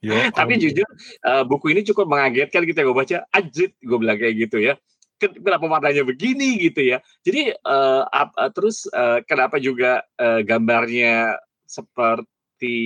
[0.00, 0.60] Yo, Tapi um.
[0.60, 0.88] jujur
[1.28, 4.74] uh, buku ini cukup mengagetkan gitu ya gue baca ajit gue bilang kayak gitu ya.
[5.20, 6.56] Kenapa warnanya begini?
[6.56, 7.04] gitu ya.
[7.20, 11.36] Jadi uh, uh, terus uh, kenapa juga uh, gambarnya
[11.68, 12.76] seperti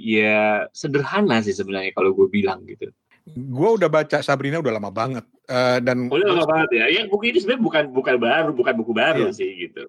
[0.00, 2.88] ya sederhana sih sebenarnya kalau gue bilang gitu.
[3.28, 6.84] Gue udah baca Sabrina udah lama banget uh, dan udah lama banget ya?
[6.88, 9.36] Ya buku ini sebenarnya bukan bukan baru bukan buku baru iya.
[9.36, 9.84] sih gitu.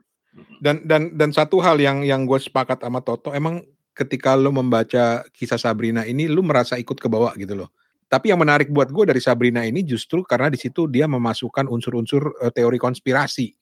[0.59, 3.63] Dan dan dan satu hal yang yang gue sepakat sama Toto emang
[3.93, 7.69] ketika lo membaca kisah Sabrina ini lo merasa ikut ke bawah gitu loh.
[8.09, 12.37] Tapi yang menarik buat gue dari Sabrina ini justru karena di situ dia memasukkan unsur-unsur
[12.41, 13.53] uh, teori konspirasi.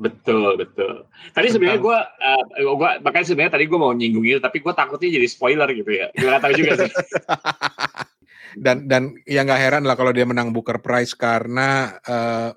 [0.00, 1.04] Betul, betul.
[1.36, 1.98] Tadi sebenarnya gue,
[2.64, 5.92] uh, gua makanya sebenarnya tadi gue mau nyinggung itu, tapi gue takutnya jadi spoiler gitu
[5.92, 6.08] ya.
[6.16, 6.90] Gue gak tahu juga sih.
[8.64, 12.50] dan dan ya nggak heran lah kalau dia menang Booker Prize karena uh,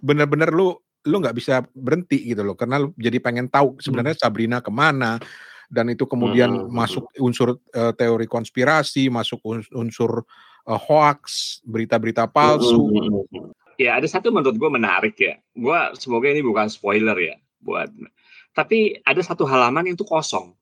[0.00, 0.72] bener-bener lu
[1.04, 4.24] lu nggak bisa berhenti gitu loh karena lu jadi pengen tahu sebenarnya hmm.
[4.24, 5.20] Sabrina ke mana
[5.72, 6.60] dan itu kemudian hmm.
[6.64, 6.76] hmm, hmm.
[6.76, 9.40] masuk unsur uh, teori konspirasi, masuk
[9.72, 10.24] unsur
[10.68, 12.80] uh, hoax, berita-berita palsu.
[12.80, 13.52] Hmm.
[13.74, 15.34] Ya ada satu menurut gue menarik ya.
[15.54, 17.90] Gue semoga ini bukan spoiler ya buat.
[18.54, 20.54] Tapi ada satu halaman yang itu kosong.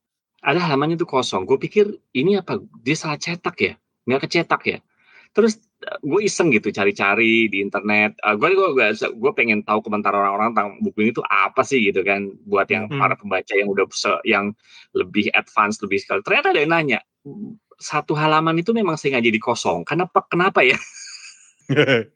[0.42, 1.44] Ada halaman itu kosong.
[1.44, 2.58] Gue pikir ini apa?
[2.80, 3.74] Dia salah cetak ya?
[4.08, 4.78] Nggak kecetak ya?
[5.36, 8.14] Terus gue iseng gitu cari-cari di internet.
[8.22, 12.06] Uh, gue gue gue pengen tahu komentar orang-orang tentang buku ini tuh apa sih gitu
[12.06, 12.98] kan buat yang hmm.
[12.98, 13.86] para pembaca yang udah
[14.22, 14.54] yang
[14.94, 16.22] lebih advance lebih sekali.
[16.22, 17.00] Ternyata ada yang nanya
[17.82, 19.82] satu halaman itu memang sengaja jadi kosong.
[19.82, 20.78] Kenapa kenapa ya?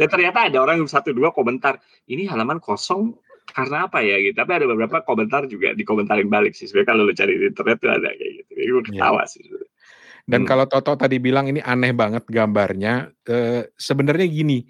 [0.00, 1.76] Dan ternyata ada orang satu dua komentar
[2.08, 3.16] ini halaman kosong
[3.52, 4.36] karena apa ya gitu.
[4.36, 6.68] Tapi ada beberapa komentar juga dikomentarin balik sih.
[6.68, 8.50] Sebenarnya kalau lo cari di internet tuh ada kayak gitu.
[8.56, 8.80] Gue iya.
[8.92, 9.28] ketawa yeah.
[9.28, 9.42] sih.
[10.26, 10.48] Dan hmm.
[10.50, 14.66] kalau Toto tadi bilang ini aneh banget gambarnya, eh, sebenarnya gini,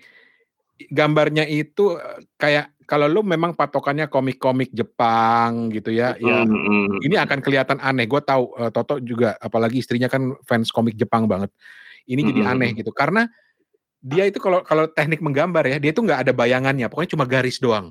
[0.93, 6.23] gambarnya itu eh, kayak kalau lu memang patokannya komik-komik Jepang gitu ya, hmm.
[6.23, 6.37] ya
[7.03, 8.07] ini akan kelihatan aneh.
[8.07, 11.51] Gue tahu uh, Toto juga, apalagi istrinya kan fans komik Jepang banget.
[12.07, 12.31] Ini hmm.
[12.31, 13.27] jadi aneh gitu karena
[13.99, 17.59] dia itu kalau kalau teknik menggambar ya, dia itu nggak ada bayangannya, pokoknya cuma garis
[17.59, 17.91] doang.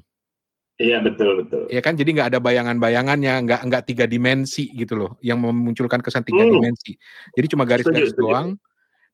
[0.75, 1.63] Iya betul betul.
[1.71, 6.27] Iya kan jadi nggak ada bayangan-bayangannya, nggak nggak tiga dimensi gitu loh, yang memunculkan kesan
[6.27, 6.51] tiga hmm.
[6.51, 6.99] dimensi.
[7.31, 8.59] Jadi cuma garis-garis doang.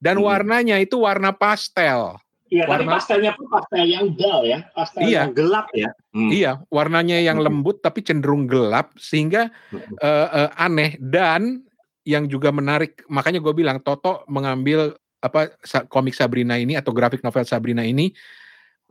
[0.02, 0.26] Dan hmm.
[0.26, 2.18] warnanya itu warna pastel.
[2.52, 2.84] Iya, warna...
[2.84, 5.30] tapi pastelnya pun pastel yang dull ya, pastel iya.
[5.30, 5.90] yang gelap ya.
[6.12, 6.30] Hmm.
[6.34, 7.46] Iya, warnanya yang hmm.
[7.46, 10.02] lembut tapi cenderung gelap sehingga hmm.
[10.02, 11.62] uh, uh, aneh dan
[12.04, 13.06] yang juga menarik.
[13.06, 15.54] Makanya gue bilang Toto mengambil apa
[15.86, 18.10] komik Sabrina ini atau grafik novel Sabrina ini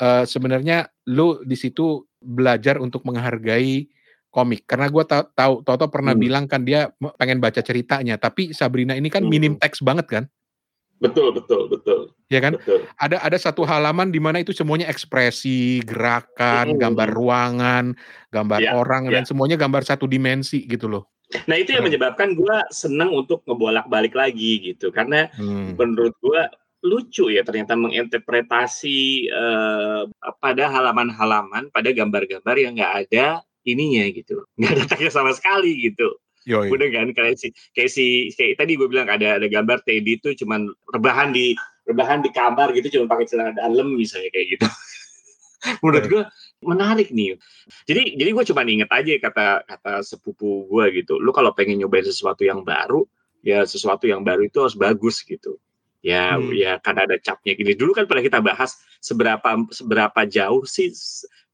[0.00, 3.88] uh, sebenarnya lu di situ belajar untuk menghargai
[4.30, 6.22] komik karena gue ta tahu Toto pernah hmm.
[6.22, 9.30] bilang kan dia pengen baca ceritanya tapi Sabrina ini kan hmm.
[9.30, 10.24] minim teks banget kan
[11.00, 12.84] betul betul betul ya kan betul.
[13.00, 16.78] ada ada satu halaman di mana itu semuanya ekspresi gerakan hmm.
[16.78, 17.84] gambar ruangan
[18.30, 19.18] gambar ya, orang ya.
[19.18, 21.04] dan semuanya gambar satu dimensi gitu loh
[21.46, 25.78] Nah itu yang menyebabkan gue seneng untuk ngebolak-balik lagi gitu, karena hmm.
[25.78, 26.42] menurut gue
[26.80, 30.08] lucu ya ternyata menginterpretasi uh,
[30.40, 36.16] pada halaman-halaman, pada gambar-gambar yang nggak ada ininya gitu, nggak ada tagnya sama sekali gitu.
[36.48, 36.72] Yoi.
[36.72, 40.32] Udah kan kayak si kayak si kayak tadi gue bilang ada ada gambar Teddy itu
[40.40, 41.52] cuman rebahan di
[41.84, 44.66] rebahan di kamar gitu cuma pakai celana dalam misalnya kayak gitu.
[45.84, 46.22] Menurut gue
[46.64, 47.36] menarik nih.
[47.84, 51.20] Jadi jadi gue cuma inget aja kata kata sepupu gue gitu.
[51.20, 53.04] Lu kalau pengen nyobain sesuatu yang baru,
[53.44, 55.60] ya sesuatu yang baru itu harus bagus gitu
[56.00, 56.50] ya hmm.
[56.56, 57.52] ya karena ada capnya.
[57.56, 60.92] Gini dulu kan pernah kita bahas seberapa seberapa jauh sih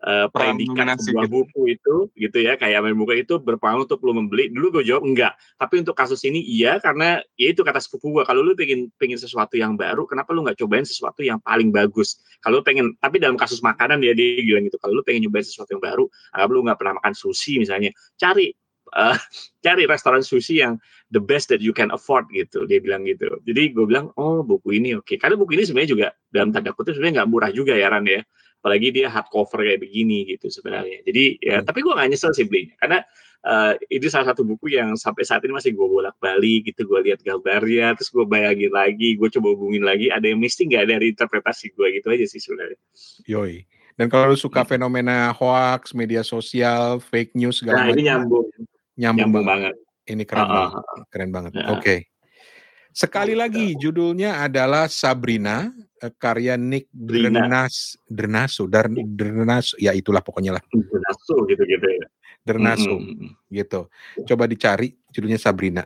[0.07, 1.35] uh, predikat sebuah gitu.
[1.35, 2.55] buku itu gitu ya.
[2.55, 4.51] Kayak main buku itu berpengaruh untuk lo membeli.
[4.51, 5.35] Dulu gue jawab enggak.
[5.59, 9.19] Tapi untuk kasus ini iya karena ya itu kata sepupu gue kalau lu pengen pengen
[9.19, 12.23] sesuatu yang baru kenapa lu nggak cobain sesuatu yang paling bagus?
[12.39, 15.75] Kalau pengen tapi dalam kasus makanan ya dia bilang gitu kalau lu pengen nyobain sesuatu
[15.75, 16.05] yang baru
[16.35, 17.91] anggap lu nggak pernah makan sushi misalnya.
[18.15, 18.55] Cari
[18.95, 19.19] uh,
[19.65, 20.79] cari restoran sushi yang
[21.11, 22.67] the best that you can afford gitu.
[22.67, 23.27] Dia bilang gitu.
[23.47, 25.07] Jadi gue bilang oh buku ini oke.
[25.07, 25.17] Okay.
[25.19, 28.23] karena buku ini sebenarnya juga dalam tanda kutip sebenarnya nggak murah juga ya Ran ya.
[28.63, 31.03] Apalagi dia hardcover kayak begini gitu sebenarnya.
[31.07, 31.67] Jadi ya hmm.
[31.67, 32.75] tapi gue nggak nyesel sih belinya.
[32.83, 32.99] Karena
[33.47, 36.83] uh, ini salah satu buku yang sampai saat ini masih gue bolak balik gitu.
[36.87, 40.11] Gue lihat gambarnya terus gue bayangin lagi gue coba hubungin lagi.
[40.11, 42.79] Ada yang mesti nggak dari interpretasi gue gitu aja sih sebenarnya.
[43.31, 43.63] Yoi.
[43.97, 44.71] Dan kalau lu suka hmm.
[44.77, 48.45] fenomena hoax media sosial fake news segala nah, ini nyambung
[48.97, 49.75] nyambung, nyambung banget.
[49.77, 50.83] banget ini keren uh, banget.
[51.11, 51.53] Keren banget.
[51.59, 51.83] Uh, Oke.
[51.83, 51.99] Okay.
[52.97, 55.69] Sekali uh, lagi judulnya adalah Sabrina
[56.01, 60.63] eh, karya Nick Drenas Drenaso Dar Drenaso ya itulah pokoknya lah.
[60.73, 62.07] Drenaso gitu-gitu ya.
[62.47, 63.31] Drenaso mm -hmm.
[63.53, 63.81] gitu.
[64.25, 65.85] Coba dicari judulnya Sabrina.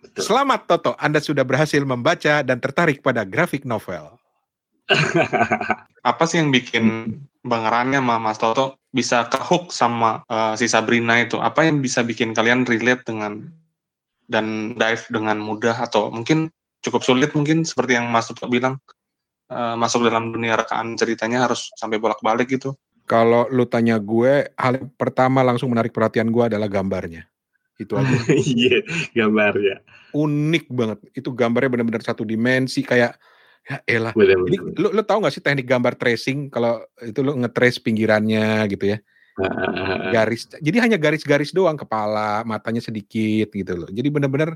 [0.00, 0.22] Betul.
[0.22, 4.15] Selamat Toto, Anda sudah berhasil membaca dan tertarik pada grafik novel.
[6.10, 11.18] Apa sih yang bikin Bang Rani sama Mas Toto bisa kehook sama uh, si Sabrina
[11.18, 11.38] itu?
[11.42, 13.50] Apa yang bisa bikin kalian relate dengan
[14.26, 16.50] dan dive dengan mudah atau mungkin
[16.82, 18.78] cukup sulit mungkin seperti yang Mas Toto bilang
[19.50, 22.74] uh, masuk dalam dunia rekaan ceritanya harus sampai bolak-balik gitu?
[23.06, 27.26] Kalau lu tanya gue, hal pertama langsung menarik perhatian gue adalah gambarnya.
[27.78, 28.10] Itu aja.
[28.34, 28.82] Iya,
[29.14, 29.78] gambarnya.
[30.10, 30.98] Unik banget.
[31.14, 33.14] Itu gambarnya benar-benar satu dimensi kayak
[33.66, 34.12] Ya elah.
[34.14, 38.62] Bener, Jadi lu lu tahu nggak sih teknik gambar tracing kalau itu lu nge-trace pinggirannya
[38.70, 38.98] gitu ya?
[40.14, 40.48] Garis.
[40.62, 43.90] Jadi hanya garis-garis doang kepala, matanya sedikit gitu loh.
[43.90, 44.54] Jadi bener-bener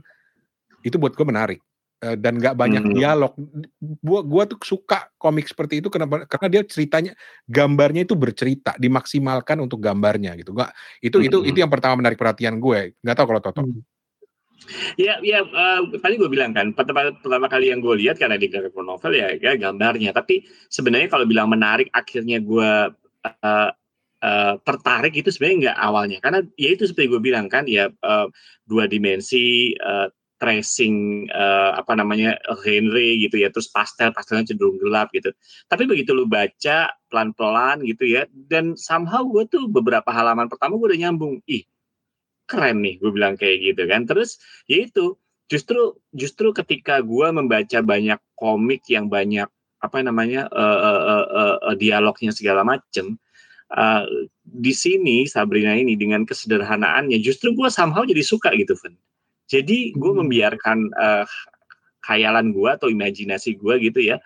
[0.80, 1.60] itu buat gue menarik
[2.00, 2.94] dan nggak banyak hmm.
[2.96, 3.32] dialog.
[4.00, 6.24] Gua gua tuh suka komik seperti itu kenapa?
[6.24, 7.12] Karena dia ceritanya
[7.44, 10.56] gambarnya itu bercerita, dimaksimalkan untuk gambarnya gitu.
[10.56, 10.72] Gak
[11.04, 11.28] itu hmm.
[11.28, 12.96] itu itu yang pertama menarik perhatian gue.
[13.04, 13.60] Nggak tahu kalau Toto.
[13.68, 13.84] Hmm.
[15.00, 18.46] Ya, ya uh, tadi gue bilang kan pertama, pertama kali yang gue lihat karena di
[18.46, 20.12] graphic novel ya, ya gambarnya.
[20.14, 22.70] Tapi sebenarnya kalau bilang menarik, akhirnya gue
[23.24, 23.70] uh,
[24.20, 26.18] uh, tertarik itu sebenarnya nggak awalnya.
[26.22, 28.28] Karena ya itu seperti gue bilang kan, ya uh,
[28.68, 35.12] dua dimensi uh, tracing uh, apa namanya Henry gitu ya terus pastel pastelnya cenderung gelap
[35.12, 35.28] gitu
[35.68, 40.80] tapi begitu lu baca pelan pelan gitu ya dan somehow gue tuh beberapa halaman pertama
[40.80, 41.68] gue udah nyambung ih
[42.50, 45.14] keren nih gue bilang kayak gitu kan terus ya itu
[45.46, 49.46] justru justru ketika gue membaca banyak komik yang banyak
[49.80, 53.14] apa namanya uh, uh, uh, uh, dialognya segala macem
[53.78, 54.04] uh,
[54.42, 58.98] di sini Sabrina ini dengan kesederhanaannya justru gue somehow jadi suka gitu Fen
[59.46, 60.20] jadi gue hmm.
[60.26, 61.24] membiarkan uh,
[62.02, 64.18] khayalan gue atau imajinasi gue gitu ya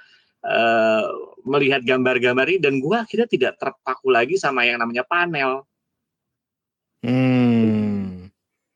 [0.49, 1.05] uh,
[1.45, 5.69] melihat gambar-gambar ini dan gue akhirnya tidak terpaku lagi sama yang namanya panel
[7.05, 7.74] Hmm.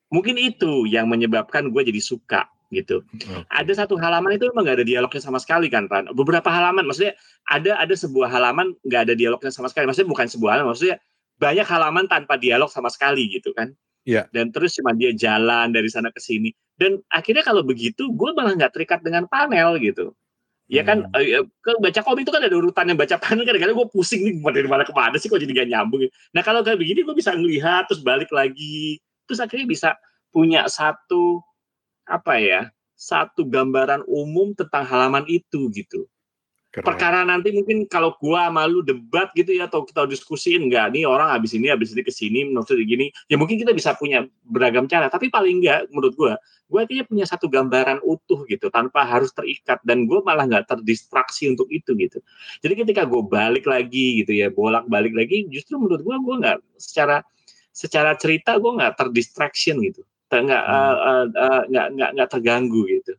[0.09, 3.01] Mungkin itu yang menyebabkan gue jadi suka gitu.
[3.17, 3.45] Okay.
[3.49, 6.13] Ada satu halaman itu memang gak ada dialognya sama sekali kan, Ran.
[6.13, 7.17] Beberapa halaman, maksudnya
[7.49, 9.89] ada ada sebuah halaman gak ada dialognya sama sekali.
[9.89, 10.97] Maksudnya bukan sebuah halaman, maksudnya
[11.41, 13.73] banyak halaman tanpa dialog sama sekali gitu kan.
[14.05, 14.25] Iya.
[14.25, 14.25] Yeah.
[14.33, 16.53] Dan terus cuma dia jalan dari sana ke sini.
[16.77, 20.13] Dan akhirnya kalau begitu, gue malah nggak terikat dengan panel gitu.
[20.69, 21.49] Ya kan, hmm.
[21.65, 24.69] ke baca komik itu kan ada urutan yang baca panel kadang-kadang gue pusing nih dari
[24.69, 26.05] mana ke mana sih kok jadi gak nyambung.
[26.37, 29.91] Nah kalau kayak begini gue bisa ngelihat terus balik lagi, terus akhirnya bisa
[30.33, 31.45] punya satu
[32.09, 32.61] apa ya,
[32.97, 36.09] satu gambaran umum tentang halaman itu gitu.
[36.69, 36.85] Keren.
[36.85, 41.33] Perkara nanti mungkin kalau gua malu debat gitu ya atau kita diskusiin enggak nih orang
[41.33, 45.09] habis ini habis ini ke sini maksudnya gini ya mungkin kita bisa punya beragam cara
[45.09, 46.37] tapi paling enggak menurut gua
[46.69, 51.49] gua akhirnya punya satu gambaran utuh gitu tanpa harus terikat dan gua malah nggak terdistraksi
[51.49, 52.21] untuk itu gitu.
[52.61, 56.59] Jadi ketika gua balik lagi gitu ya bolak balik lagi justru menurut gua gua nggak
[56.77, 57.25] secara
[57.73, 60.95] secara cerita gua nggak terdistraction gitu nggak hmm.
[61.01, 63.17] uh, uh, nggak nggak nggak terganggu gitu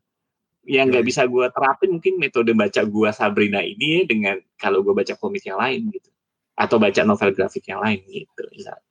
[0.70, 5.18] yang nggak bisa gue terapin mungkin metode baca gue Sabrina ini dengan kalau gue baca
[5.18, 6.14] komik yang lain gitu
[6.54, 8.86] atau baca novel grafik yang lain gitu misalnya.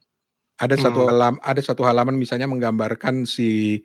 [0.58, 0.84] Ada Hmm.
[0.90, 3.78] satu halam, ada satu halaman misalnya menggambarkan si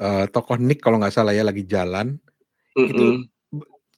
[0.00, 2.20] eh, tokoh Nick kalau nggak salah ya lagi jalan.
[2.76, 3.24] Mm-mm.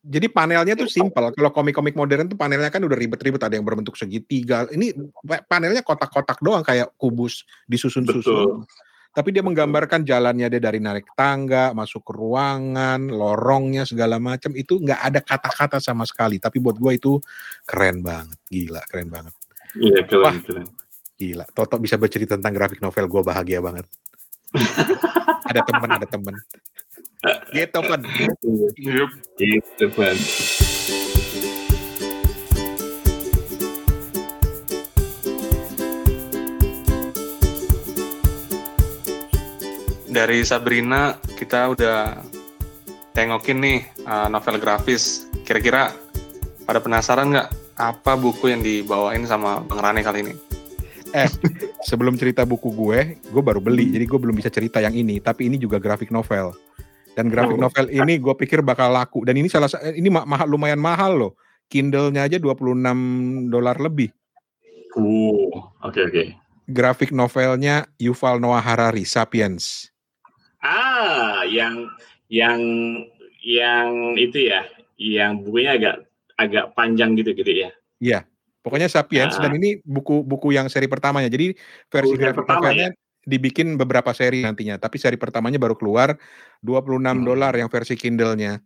[0.03, 1.31] Jadi panelnya tuh simpel.
[1.31, 3.39] Kalau komik-komik modern tuh panelnya kan udah ribet-ribet.
[3.39, 4.67] Ada yang berbentuk segitiga.
[4.75, 8.67] Ini pa- panelnya kotak-kotak doang kayak kubus disusun-susun.
[9.13, 14.51] Tapi dia menggambarkan jalannya dia dari naik tangga, masuk ke ruangan, lorongnya segala macam.
[14.59, 16.43] Itu nggak ada kata-kata sama sekali.
[16.43, 17.23] Tapi buat gue itu
[17.63, 18.41] keren banget.
[18.51, 19.35] Gila, keren banget.
[19.79, 20.35] Iya Wah.
[20.35, 20.67] keren keren.
[21.15, 21.45] Gila.
[21.55, 23.07] Toto bisa bercerita tentang grafik novel.
[23.07, 23.87] Gue bahagia banget.
[25.53, 26.35] ada temen, ada temen.
[27.55, 28.03] Gitu, Pen.
[28.83, 29.11] Yup.
[29.39, 30.17] Gitu kan.
[40.11, 42.19] Dari Sabrina kita udah
[43.15, 45.31] tengokin nih uh, novel grafis.
[45.47, 45.95] Kira-kira
[46.67, 50.35] pada penasaran nggak apa buku yang dibawain sama Bang Rane kali ini?
[51.87, 53.95] Sebelum cerita buku gue, gue baru beli.
[53.95, 55.23] Jadi gue belum bisa cerita yang ini.
[55.23, 56.51] Tapi ini juga grafik novel.
[57.13, 57.63] Dan grafik Oh.
[57.63, 59.23] novel ini gue pikir bakal laku.
[59.23, 61.33] Dan ini salah sa- ini ma- mahal, lumayan mahal loh.
[61.69, 62.93] Kindle-nya aja 26
[63.49, 64.13] dolar lebih.
[64.93, 65.49] Uh,
[65.81, 66.23] oke oke.
[66.69, 69.89] Grafik novelnya Yuval Noah Harari, Sapiens.
[70.59, 71.89] Ah, yang
[72.29, 72.61] yang
[73.41, 74.63] yang itu ya,
[74.95, 75.97] yang bukunya agak
[76.37, 77.69] agak panjang gitu gitu
[78.01, 78.23] ya.
[78.63, 79.43] Pokoknya Sapiens Ah.
[79.43, 81.27] dan ini buku-buku yang seri pertamanya.
[81.27, 81.51] Jadi
[81.91, 82.89] versi Buku grafik pertama novelnya
[83.23, 84.79] dibikin beberapa seri nantinya.
[84.79, 86.19] Tapi seri pertamanya baru keluar
[86.63, 87.27] 26 Hmm.
[87.27, 88.59] dolar yang versi Kindle-nya.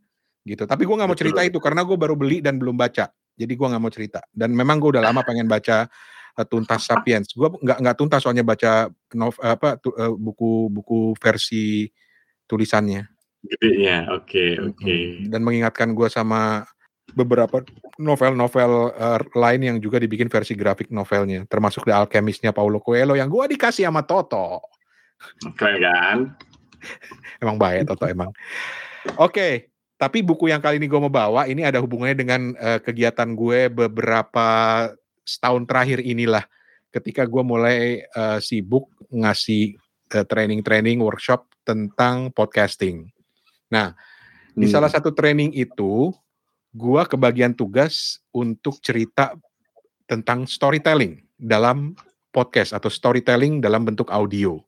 [0.47, 0.65] Gitu.
[0.65, 3.11] Tapi gue nggak mau cerita itu karena gue baru beli dan belum baca.
[3.37, 4.25] Jadi gue nggak mau cerita.
[4.33, 5.91] Dan memang gue udah lama pengen baca
[6.39, 7.29] uh, tuntas Sapiens.
[7.35, 11.91] Gue nggak nggak tuntas soalnya baca nov, apa tu- uh, buku-buku versi
[12.47, 13.05] tulisannya.
[13.47, 14.83] Gedenya, oke oke.
[14.87, 15.31] Mm-mm.
[15.31, 16.65] Dan mengingatkan gue sama
[17.15, 17.63] beberapa
[18.03, 23.31] novel-novel uh, lain yang juga dibikin versi grafik novelnya, termasuk The Alchemist-nya Paulo Coelho yang
[23.31, 24.65] gue dikasih sama Toto.
[25.55, 26.19] Keren kan?
[27.39, 28.35] Emang baik Toto emang.
[29.17, 33.33] Oke, tapi buku yang kali ini gue mau bawa ini ada hubungannya dengan uh, kegiatan
[33.39, 34.49] gue beberapa
[35.23, 36.43] setahun terakhir inilah,
[36.91, 39.79] ketika gue mulai uh, sibuk ngasih
[40.11, 43.11] uh, training-training workshop tentang podcasting.
[43.71, 43.95] Nah,
[44.57, 44.73] Di Hmm.
[44.73, 46.17] salah satu training itu,
[46.77, 49.33] gua kebagian tugas untuk cerita
[50.05, 51.97] tentang storytelling dalam
[52.31, 54.61] podcast atau storytelling dalam bentuk audio.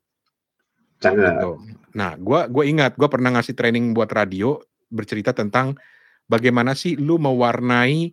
[0.99, 1.51] Gitu.
[1.93, 4.57] Nah, gua gua ingat gua pernah ngasih training buat radio
[4.89, 5.77] bercerita tentang
[6.25, 8.11] bagaimana sih lu mewarnai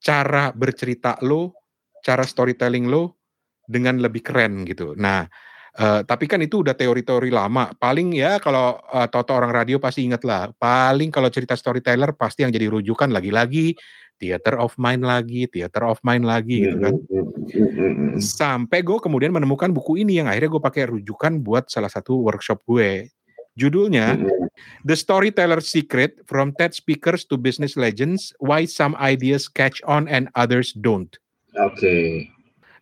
[0.00, 1.52] cara bercerita lo,
[2.00, 3.20] cara storytelling lo
[3.68, 4.96] dengan lebih keren gitu.
[4.96, 5.28] Nah,
[5.76, 7.70] eh, tapi kan itu udah teori-teori lama.
[7.76, 10.50] Paling ya kalau eh, Toto orang radio pasti inget lah.
[10.56, 13.76] Paling kalau cerita storyteller pasti yang jadi rujukan lagi-lagi
[14.16, 16.94] theater of mind lagi, theater of mind lagi gitu kan.
[16.96, 18.20] Hmm, hmm, hmm, hmm.
[18.20, 22.64] Sampai gue kemudian menemukan buku ini yang akhirnya gue pakai rujukan buat salah satu workshop
[22.64, 23.12] gue.
[23.56, 24.52] Judulnya Hmm,
[24.84, 30.28] The Storyteller Secret From TED Speakers to Business Legends Why Some Ideas Catch On and
[30.36, 31.08] Others Don't.
[31.56, 32.28] Oke.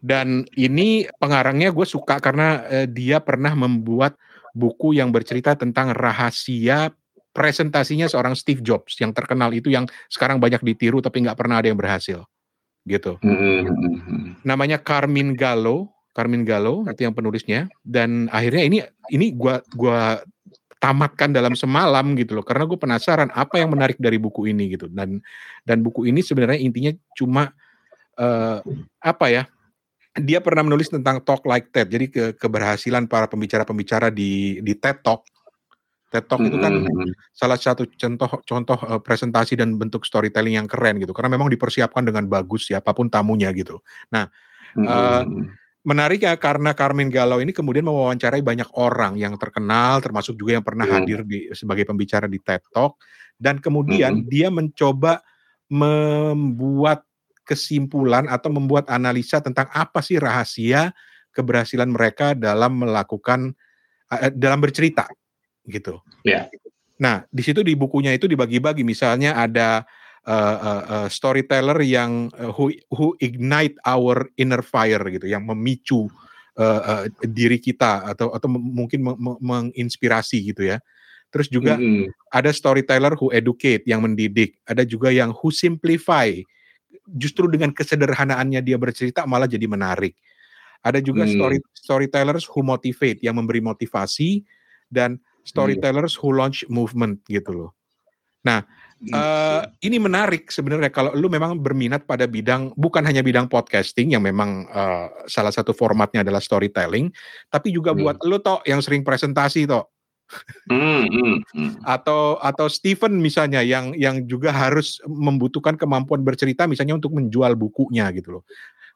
[0.05, 4.21] Dan ini pengarangnya gue suka karena eh, dia pernah membuat
[4.53, 6.93] buku yang bercerita tentang rahasia
[7.35, 11.73] presentasinya seorang Steve Jobs yang terkenal itu yang sekarang banyak ditiru tapi nggak pernah ada
[11.73, 12.23] yang berhasil
[12.85, 13.17] gitu.
[13.25, 14.25] Hmm, hmm, hmm.
[14.45, 18.79] Namanya Carmin Gallo, Carmin Gallo itu yang penulisnya dan akhirnya ini
[19.11, 20.23] ini gua gua
[20.79, 24.85] tamatkan dalam semalam gitu loh karena gue penasaran apa yang menarik dari buku ini gitu
[24.93, 25.17] dan
[25.64, 27.57] dan buku ini sebenarnya intinya cuma
[28.21, 28.61] eh,
[29.01, 29.49] apa ya
[30.14, 35.03] dia pernah menulis tentang talk like TED jadi ke keberhasilan para pembicara-pembicara di di TED
[35.03, 35.27] Talk
[36.14, 40.55] TED Talk itu kan Hmm, hmm, salah satu contoh contoh eh, presentasi dan bentuk storytelling
[40.55, 43.83] yang keren gitu karena memang dipersiapkan dengan bagus siapa pun tamunya gitu
[44.14, 44.27] hmm,
[44.74, 45.46] Eh, hmm.
[45.87, 50.64] menarik ya karena Carmen Galau ini kemudian mewawancarai banyak orang yang terkenal termasuk juga yang
[50.66, 51.03] pernah Hmm.
[51.03, 53.03] hadir di sebagai pembicara di TED Talk
[53.38, 54.27] dan kemudian Hmm.
[54.31, 55.27] dia mencoba
[55.66, 57.03] membuat
[57.45, 60.97] kesimpulan atau membuat analisa tentang apa sih rahasia
[61.31, 63.53] keberhasilan mereka dalam melakukan
[64.11, 65.05] eh, dalam bercerita
[65.69, 66.01] gitu.
[66.25, 66.49] Ya.
[67.01, 69.83] Nah, di situ di bukunya itu dibagi-bagi misalnya ada
[70.25, 76.07] uh, uh, uh, storyteller yang uh, who who ignite our inner fire gitu, yang memicu
[76.57, 80.79] uh, uh, diri kita atau atau mungkin meng- meng- menginspirasi gitu ya.
[81.35, 86.31] Terus juga Hmm, ada storyteller who educate yang mendidik, ada juga yang who simplify.
[87.05, 90.17] Justru dengan kesederhanaannya dia bercerita malah jadi menarik.
[90.85, 91.33] Ada juga Hmm.
[91.33, 94.44] story storytellers who motivate yang memberi motivasi
[94.92, 97.71] dan storytellers who launch movement gitu loh.
[98.44, 98.61] Nah,
[99.13, 104.21] uh, ini menarik sebenarnya kalau lu memang berminat pada bidang bukan hanya bidang podcasting yang
[104.21, 107.09] memang uh, salah satu formatnya adalah storytelling,
[107.48, 108.00] tapi juga hmm.
[108.05, 109.94] buat lu toh yang sering presentasi toh.
[110.66, 111.72] Hmm, hmm, hmm.
[111.85, 118.08] atau atau Stephen misalnya yang yang juga harus membutuhkan kemampuan bercerita misalnya untuk menjual bukunya
[118.16, 118.44] gitu loh.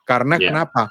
[0.08, 0.48] Karena yeah.
[0.50, 0.82] kenapa?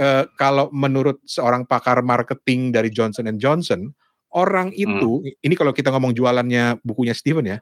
[0.00, 3.92] Uh, kalau menurut seorang pakar marketing dari Johnson Johnson,
[4.32, 5.44] orang itu hmm.
[5.44, 7.58] ini kalau kita ngomong jualannya bukunya Stephen ya,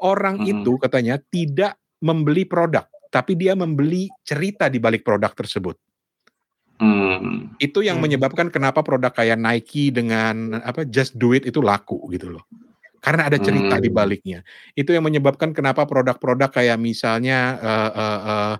[0.00, 0.50] orang hmm.
[0.50, 5.78] itu katanya tidak membeli produk, tapi dia membeli cerita di balik produk tersebut.
[6.82, 7.54] Hmm.
[7.62, 8.10] Itu yang hmm.
[8.10, 12.42] menyebabkan kenapa produk kayak Nike dengan apa Just Do It itu laku gitu loh.
[12.98, 13.82] Karena ada cerita hmm.
[13.86, 14.38] di baliknya.
[14.74, 18.54] Itu yang menyebabkan kenapa produk-produk kayak misalnya uh, uh, uh,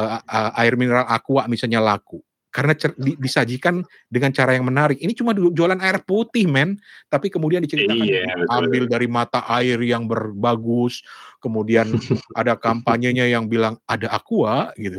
[0.00, 4.98] uh, uh, air mineral aqua misalnya laku karena cer- di, disajikan dengan cara yang menarik.
[4.98, 6.76] Ini cuma jualan air putih, men.
[7.06, 11.06] Tapi kemudian diceritakan iya, ambil dari mata air yang berbagus,
[11.38, 11.86] kemudian
[12.40, 14.98] ada kampanyenya yang bilang ada aqua gitu.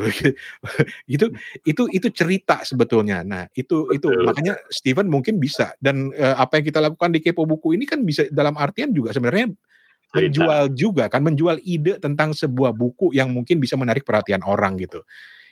[1.13, 1.25] itu
[1.67, 3.21] itu itu cerita sebetulnya.
[3.27, 7.43] Nah, itu itu makanya Steven mungkin bisa dan uh, apa yang kita lakukan di Kepo
[7.43, 9.51] Buku ini kan bisa dalam artian juga sebenarnya
[10.11, 15.03] menjual juga kan menjual ide tentang sebuah buku yang mungkin bisa menarik perhatian orang gitu.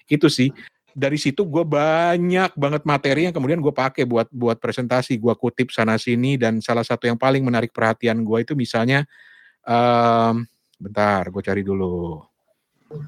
[0.07, 0.51] Itu sih
[0.99, 5.15] dari situ gue banyak banget materi yang kemudian gue pakai buat buat presentasi.
[5.15, 9.07] Gue kutip sana sini dan salah satu yang paling menarik perhatian gue itu misalnya
[9.63, 10.43] um,
[10.75, 12.19] bentar gue cari dulu.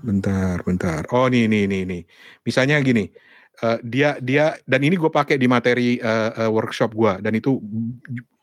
[0.08, 1.04] Bentar bentar.
[1.12, 2.02] Oh nih nih nih nih.
[2.48, 3.12] Misalnya gini
[3.60, 7.60] uh, dia dia dan ini gue pakai di materi uh, uh, workshop gue dan itu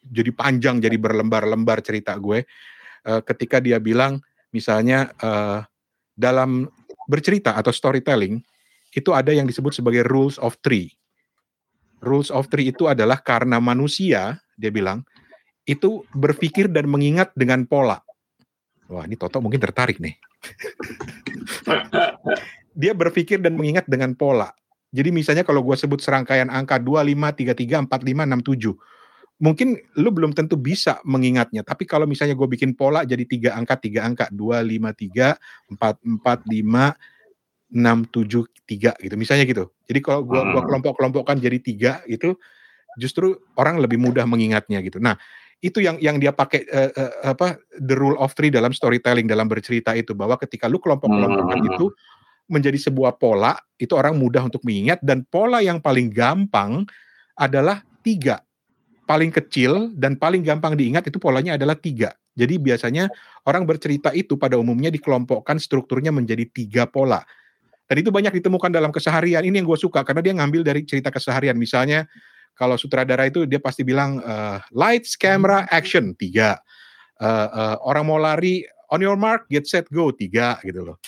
[0.09, 2.45] jadi panjang jadi berlembar-lembar cerita gue
[3.09, 4.21] uh, ketika dia bilang
[4.53, 5.65] misalnya uh,
[6.13, 6.69] dalam
[7.09, 8.41] bercerita atau storytelling
[8.95, 10.95] itu ada yang disebut sebagai rules of three.
[11.99, 15.03] Rules of three itu adalah karena manusia, dia bilang,
[15.69, 18.01] itu berpikir dan mengingat dengan pola.
[18.89, 20.17] Wah, ini Toto mungkin tertarik nih.
[22.81, 24.49] dia berpikir dan mengingat dengan pola.
[24.89, 28.73] Jadi misalnya kalau gue sebut serangkaian angka 25, 33, 45, 67,
[29.45, 31.61] mungkin lu belum tentu bisa mengingatnya.
[31.61, 35.37] Tapi kalau misalnya gue bikin pola jadi tiga angka, tiga angka, 2, 5, 3,
[35.77, 36.97] 4, 4, 5,
[37.69, 39.15] 6, 7, 3 gitu.
[39.17, 39.69] Misalnya gitu.
[39.85, 40.69] Jadi kalau gua, gua hmm.
[40.69, 42.37] kelompok-kelompokkan jadi tiga itu
[42.97, 44.99] justru orang lebih mudah mengingatnya gitu.
[44.99, 45.15] Nah,
[45.59, 49.51] itu yang yang dia pakai uh, uh, apa the rule of three dalam storytelling dalam
[49.51, 51.69] bercerita itu bahwa ketika lu kelompok-kelompokkan hmm.
[51.75, 51.87] itu
[52.49, 56.87] menjadi sebuah pola itu orang mudah untuk mengingat dan pola yang paling gampang
[57.37, 58.41] adalah tiga
[59.05, 63.11] paling kecil dan paling gampang diingat itu polanya adalah tiga jadi biasanya
[63.45, 67.21] orang bercerita itu pada umumnya dikelompokkan strukturnya menjadi tiga pola
[67.89, 69.41] dan itu banyak ditemukan dalam keseharian.
[69.41, 71.57] Ini yang gue suka karena dia ngambil dari cerita keseharian.
[71.57, 72.05] Misalnya
[72.53, 76.61] kalau sutradara itu dia pasti bilang uh, lights, camera, action tiga.
[77.17, 81.01] Uh, uh, orang mau lari on your mark, get set, go tiga gitu loh.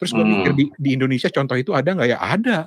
[0.00, 0.32] Terus gue hmm.
[0.32, 2.18] mikir di, di Indonesia contoh itu ada nggak ya?
[2.18, 2.58] Ada.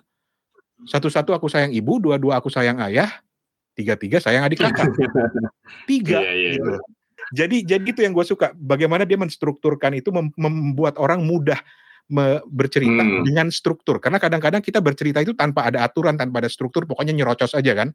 [0.86, 3.10] Satu-satu aku sayang ibu, dua-dua aku sayang ayah,
[3.74, 4.94] tiga-tiga sayang adik kakak.
[5.90, 6.22] Tiga.
[6.22, 6.72] Yeah, yeah, gitu.
[7.34, 8.54] Jadi jadi itu yang gue suka.
[8.54, 11.58] Bagaimana dia menstrukturkan itu membuat orang mudah
[12.46, 13.26] bercerita hmm.
[13.26, 13.98] dengan struktur.
[13.98, 17.90] Karena kadang-kadang kita bercerita itu tanpa ada aturan, tanpa ada struktur, pokoknya nyerocos aja kan.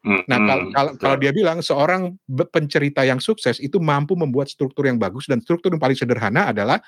[0.00, 0.24] Hmm.
[0.26, 2.16] Nah, kalau kalau kalau dia bilang seorang
[2.48, 6.80] pencerita yang sukses itu mampu membuat struktur yang bagus dan struktur yang paling sederhana adalah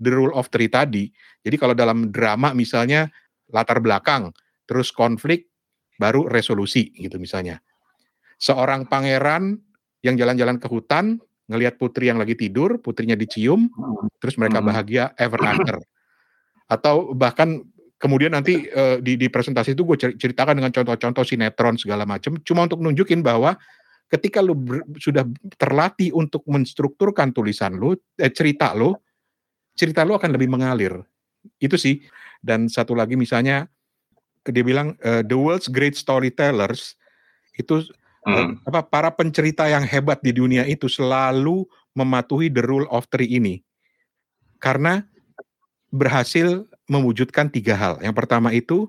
[0.00, 1.12] the rule of three tadi.
[1.44, 3.12] Jadi kalau dalam drama misalnya
[3.52, 4.32] latar belakang,
[4.64, 5.52] terus konflik,
[6.00, 7.60] baru resolusi gitu misalnya.
[8.40, 9.58] Seorang pangeran
[10.00, 13.72] yang jalan-jalan ke hutan, ngelihat putri yang lagi tidur, putrinya dicium,
[14.20, 14.68] terus mereka hmm.
[14.68, 15.76] bahagia ever after.
[16.68, 17.64] Atau bahkan
[17.96, 22.68] kemudian nanti uh, di, di presentasi itu gue ceritakan dengan contoh-contoh sinetron segala macam, cuma
[22.68, 23.56] untuk nunjukin bahwa
[24.12, 25.24] ketika lu ber, sudah
[25.56, 28.96] terlatih untuk menstrukturkan tulisan lu, eh, cerita lu,
[29.72, 31.00] cerita lu akan lebih mengalir.
[31.60, 32.04] Itu sih.
[32.38, 33.66] Dan satu lagi misalnya
[34.48, 36.96] dia bilang uh, the world's great storytellers
[37.58, 37.84] itu
[38.26, 38.58] Hmm.
[38.66, 41.64] apa para pencerita yang hebat di dunia itu selalu
[41.94, 43.62] mematuhi the rule of three ini
[44.58, 45.06] karena
[45.88, 47.94] berhasil mewujudkan tiga hal.
[48.04, 48.88] Yang pertama itu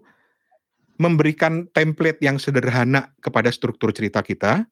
[1.00, 4.68] memberikan template yang sederhana kepada struktur cerita kita.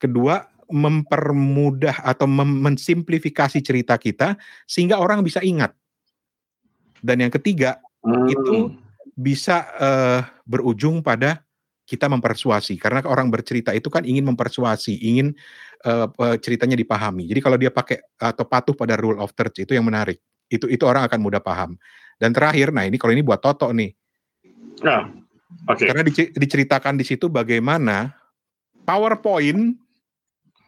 [0.00, 5.76] Kedua, mempermudah atau mensimplifikasi cerita kita sehingga orang bisa ingat.
[7.04, 8.26] Dan yang ketiga, hmm.
[8.28, 8.56] itu
[9.16, 11.45] bisa uh, berujung pada
[11.86, 15.32] kita mempersuasi karena orang bercerita itu kan ingin mempersuasi, ingin
[15.86, 17.30] uh, uh, ceritanya dipahami.
[17.30, 20.18] Jadi kalau dia pakai atau patuh pada rule of thirds itu yang menarik.
[20.50, 21.78] Itu itu orang akan mudah paham.
[22.18, 23.94] Dan terakhir, nah ini kalau ini buat Toto nih.
[24.82, 25.14] Nah,
[25.70, 25.78] oke.
[25.78, 25.86] Okay.
[25.86, 26.02] Karena
[26.34, 28.12] diceritakan di situ bagaimana
[28.82, 29.78] PowerPoint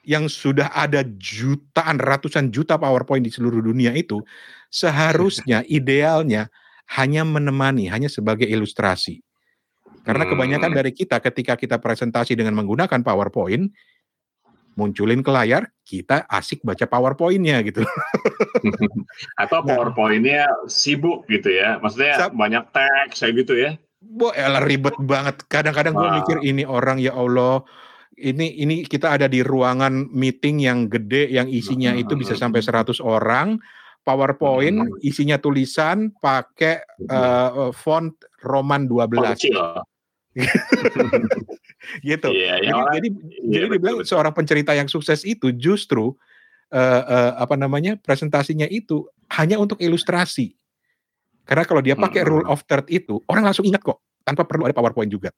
[0.09, 4.25] yang sudah ada jutaan ratusan juta PowerPoint di seluruh dunia itu
[4.73, 6.49] seharusnya idealnya
[6.97, 9.21] hanya menemani, hanya sebagai ilustrasi.
[10.09, 10.79] Karena kebanyakan Hmm.
[10.81, 13.69] dari kita ketika kita presentasi dengan menggunakan PowerPoint,
[14.73, 17.85] munculin ke layar, kita asik baca PowerPoint-nya gitu.
[19.43, 19.77] Atau Nah.
[19.77, 21.77] PowerPoint-nya sibuk gitu ya.
[21.83, 23.77] Maksudnya banyak teks kayak gitu ya.
[24.17, 25.45] Wah, elah ribet banget.
[25.51, 27.67] Kadang-kadang gue mikir ini orang ya Allah,
[28.17, 33.03] ini ini kita ada di ruangan meeting yang gede yang isinya itu bisa sampai 100
[33.03, 33.61] orang.
[34.07, 36.81] PowerPoint isinya tulisan pakai
[37.11, 39.59] eh, font Roman 12 Kecil.
[42.09, 42.29] gitu.
[42.31, 44.09] Iya, Jadi, yang orang- jadi, iya, jadi dibilang betul.
[44.09, 46.15] seorang pencerita yang sukses itu justru
[46.69, 50.53] eh, eh, apa namanya presentasinya itu hanya untuk ilustrasi.
[51.49, 52.45] Karena kalau dia pakai Mm-mm.
[52.45, 55.33] rule of third itu orang langsung ingat kok tanpa perlu ada PowerPoint juga.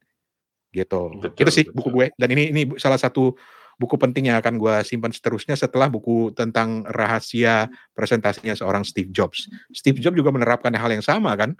[0.74, 1.00] Gitu.
[1.22, 1.74] Betul, itu sih betul.
[1.78, 3.34] buku gue dan ini ini salah satu
[3.78, 9.46] buku penting yang akan gue simpan seterusnya setelah buku tentang rahasia presentasinya seorang Steve Jobs.
[9.70, 11.54] Steve Jobs juga menerapkan hal yang sama kan.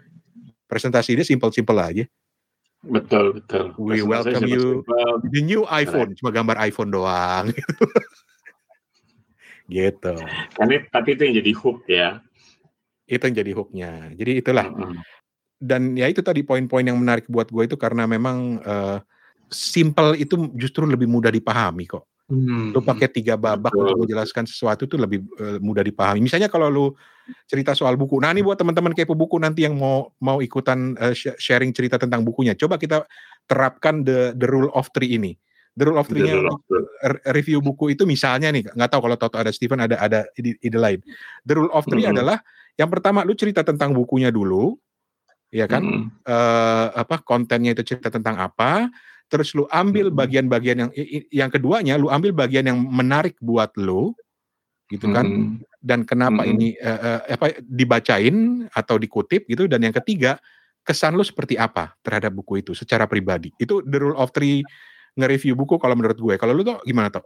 [0.66, 2.04] Presentasi dia simple-simple aja.
[2.80, 3.76] Betul, betul.
[3.76, 4.80] We welcome you.
[5.28, 7.52] The new iPhone cuma gambar iPhone doang.
[9.68, 10.16] gitu.
[10.56, 12.08] Tapi, tapi itu yang jadi hook ya.
[13.04, 13.92] Itu yang jadi hooknya.
[14.16, 14.66] Jadi itulah.
[14.72, 14.96] Mm-mm.
[15.60, 18.98] Dan ya itu tadi poin-poin yang menarik buat gue itu karena memang eh,
[19.52, 22.08] simple itu justru lebih mudah dipahami kok.
[22.30, 22.70] Hmm.
[22.70, 23.82] Lu pakai tiga babak Betul.
[23.82, 26.22] untuk menjelaskan sesuatu itu lebih eh, mudah dipahami.
[26.22, 26.86] Misalnya kalau lu
[27.50, 28.22] cerita soal buku.
[28.22, 32.22] Nah, ini buat teman-teman kepo buku nanti yang mau mau ikutan sh- sharing cerita tentang
[32.22, 32.54] bukunya.
[32.54, 33.02] Coba kita
[33.50, 35.34] terapkan the the rule of three ini.
[35.74, 36.34] The rule of three-nya
[37.30, 40.78] review buku itu misalnya nih, nggak tahu kalau Toto ada Steven ada ada ide, ide
[40.78, 40.98] lain.
[41.46, 42.10] The rule of three Mhm.
[42.10, 42.42] adalah
[42.74, 44.74] yang pertama lu cerita tentang bukunya dulu,
[45.54, 45.82] ya kan?
[45.82, 46.10] Mm-mm.
[46.26, 48.90] eh, apa kontennya itu cerita tentang apa
[49.30, 50.90] terus lu ambil bagian-bagian yang
[51.30, 54.10] yang keduanya lu ambil bagian yang menarik buat lu
[54.90, 55.62] gitu kan Mm-mm.
[55.78, 56.50] dan kenapa Mhm.
[56.50, 60.34] ini eh, eh, apa dibacain atau dikutip gitu dan yang ketiga
[60.82, 64.66] kesan lu seperti apa terhadap buku itu secara pribadi itu the rule of three
[65.14, 67.22] nge-review buku kalau menurut gue kalau lu tuh gimana tuh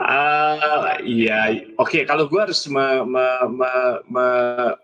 [0.00, 2.02] Ah, iya, oke.
[2.02, 4.76] Kalau gue harus me- me- me- me-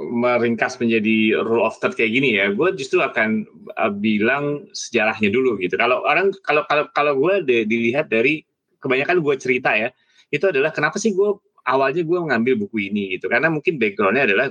[0.00, 3.44] meringkas menjadi rule of third kayak gini ya, gue justru akan
[3.76, 5.76] uh, bilang sejarahnya dulu gitu.
[5.76, 8.40] Kalau orang, kalau kalau kalau gue de- dilihat dari
[8.80, 9.92] kebanyakan gue cerita ya,
[10.32, 11.36] itu adalah kenapa sih gue
[11.68, 13.28] awalnya gue mengambil buku ini gitu?
[13.28, 14.46] Karena mungkin backgroundnya adalah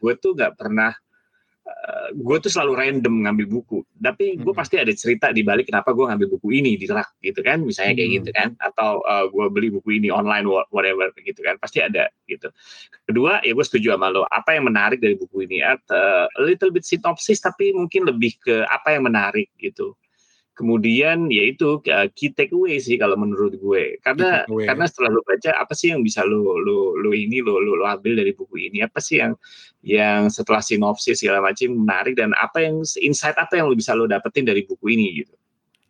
[0.00, 0.90] gue tuh nggak pernah
[2.10, 4.58] gue tuh selalu random ngambil buku, tapi gue Hmm.
[4.58, 7.94] pasti ada cerita di balik kenapa gue ngambil buku ini di rak gitu kan, misalnya
[7.94, 8.16] kayak Hmm.
[8.18, 8.90] gitu kan, atau
[9.30, 12.50] gue beli buku ini online wha- whatever gitu kan, pasti ada gitu.
[13.06, 15.62] Kedua, ya gue setuju sama lo, apa yang menarik dari buku ini?
[15.62, 19.94] At, uh, a little bit synopsis, tapi mungkin lebih ke apa yang menarik gitu.
[20.60, 24.68] Kemudian yaitu uh, key takeaway sih kalau menurut gue, karena takeaway.
[24.68, 27.88] karena setelah lo baca apa sih yang bisa lo lo lo ini lo lo, lo
[27.88, 28.84] ambil dari buku ini?
[28.84, 29.32] Apa sih yang
[29.80, 34.04] yang setelah sinopsis segala macam menarik dan apa yang insight apa yang lo bisa lo
[34.04, 35.32] dapetin dari buku ini gitu.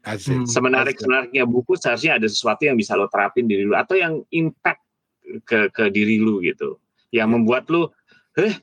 [0.06, 0.32] Asik.
[0.32, 0.46] Hmm.
[0.46, 4.86] Semenarik menariknya buku seharusnya ada sesuatu yang bisa lo terapin diri lo atau yang impact
[5.42, 6.78] ke ke diri lo gitu,
[7.10, 7.90] yang membuat lo,
[8.38, 8.54] eh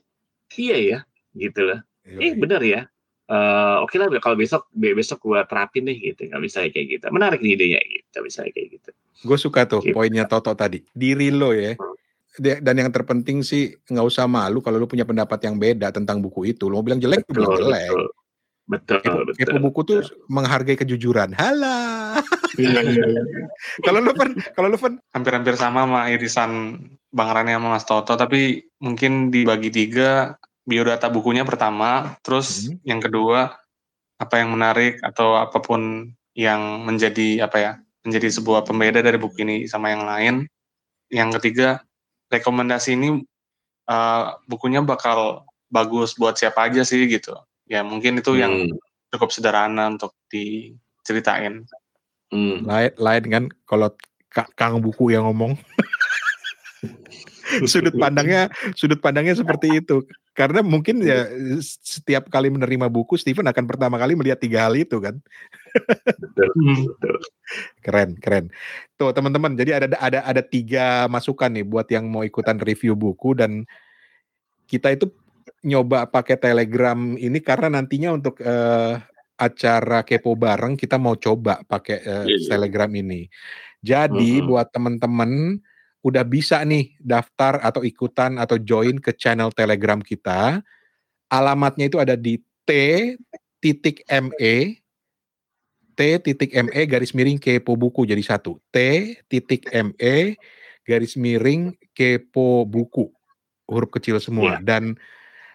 [0.56, 0.98] iya ya
[1.36, 1.80] gitu loh.
[2.08, 2.80] Eh bener ya.
[3.28, 7.04] Eh, Oke lah kalau besok be- besok gua terapin deh gitu nggak bisa kayak gitu
[7.12, 9.92] menarik nih idenya gitu bisa kayak gitu Gue suka tuh Gitu.
[9.92, 10.78] poinnya Toto tadi.
[10.94, 11.74] Diri lo ya.
[12.38, 16.22] Dia- Dan yang terpenting sih nggak usah malu kalau lo punya pendapat yang beda tentang
[16.22, 16.70] buku itu.
[16.70, 17.90] Lo mau bilang jelek, lo bilang betul jelek.
[17.90, 18.04] betul
[18.68, 19.98] betul Kepo, betul kepo buku tuh
[20.30, 21.34] menghargai kejujuran.
[21.34, 22.22] Halah.
[22.54, 23.22] Iya, iya, iya.
[23.86, 26.78] kalau lo kan, kalau lo kan, hampir-hampir sama sama irisan
[27.10, 30.38] Bang Rani sama Mas Toto, tapi mungkin dibagi tiga,
[30.68, 32.76] biodata bukunya pertama, terus Hmm.
[32.84, 33.56] yang kedua,
[34.20, 37.72] apa yang menarik atau apa pun yang menjadi apa ya,
[38.04, 40.34] menjadi sebuah pembeda dari buku ini sama yang lain.
[41.08, 41.80] Yang ketiga,
[42.28, 43.24] rekomendasi ini
[43.88, 47.32] eh, bukunya bakal bagus buat siapa aja sih gitu.
[47.64, 48.76] Ya mungkin itu yang Hmm,
[49.16, 51.64] cukup sederhana untuk diceritain.
[52.28, 52.68] hmm.
[52.68, 53.88] lain, lain kan kalau
[54.28, 55.56] Ka- Kang buku yang ngomong.
[57.64, 60.04] sudut pandangnya sudut pandangnya seperti itu
[60.38, 61.26] karena mungkin ya
[61.58, 65.18] setiap kali menerima buku Steven akan pertama kali melihat tiga hal itu kan
[66.22, 66.86] betul Hmm.
[66.94, 67.16] betul
[67.82, 68.46] keren keren
[68.94, 73.34] tuh teman-teman jadi ada ada ada tiga masukan nih buat yang mau ikutan review buku
[73.34, 73.66] dan
[74.70, 75.10] kita itu
[75.66, 78.94] nyoba pakai Telegram ini karena nantinya untuk eh,
[79.34, 82.46] acara kepo bareng kita mau coba pakai Iya, iya.
[82.46, 83.26] Telegram ini
[83.82, 84.46] jadi Mhm.
[84.46, 85.58] buat teman-teman
[86.08, 90.64] udah bisa nih daftar atau ikutan atau join ke channel Telegram kita
[91.28, 92.72] alamatnya itu ada di t
[93.60, 94.80] titik me
[95.98, 98.62] T titik ME garis miring kepo buku jadi satu.
[98.70, 98.78] T
[99.26, 100.38] titik ME
[100.86, 103.10] garis miring kepo buku
[103.66, 104.62] huruf kecil semua Iya.
[104.62, 104.94] dan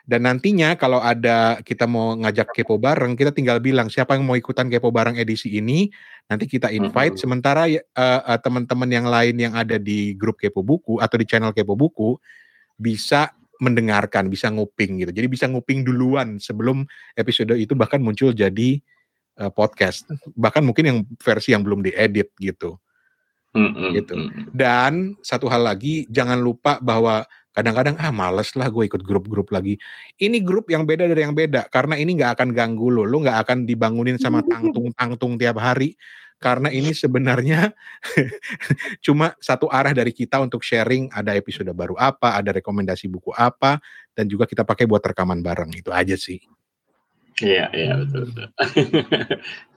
[0.04, 4.36] dan nantinya kalau ada kita mau ngajak kepo bareng kita tinggal bilang siapa yang mau
[4.36, 5.88] ikutan kepo bareng edisi ini
[6.28, 7.16] nanti kita invite.
[7.16, 11.56] Sementara eh, eh, teman-teman yang lain yang ada di grup kepo buku atau di channel
[11.56, 12.20] kepo buku
[12.76, 13.32] bisa
[13.64, 15.12] mendengarkan bisa nguping gitu.
[15.16, 16.84] Jadi bisa nguping duluan sebelum
[17.16, 18.84] episode itu bahkan muncul jadi
[19.40, 20.04] eh, podcast.
[20.36, 22.76] Bahkan mungkin yang versi yang belum diedit gitu.
[23.54, 24.18] Mm-mm, Gitu.
[24.50, 27.22] dan satu hal lagi, jangan lupa bahwa
[27.54, 29.78] kadang-kadang ah males lah gue ikut grup-grup lagi.
[30.18, 33.46] Ini grup yang beda dari yang beda karena ini nggak akan ganggu lo, lo nggak
[33.48, 35.96] akan dibangunin sama tangtung-tangtung tiap hari.
[36.42, 37.72] Karena ini sebenarnya
[39.06, 43.80] cuma satu arah dari kita untuk sharing ada episode baru apa, ada rekomendasi buku apa,
[44.12, 46.44] dan juga kita pakai buat rekaman bareng itu aja sih.
[47.40, 48.48] Iya, iya betul betul.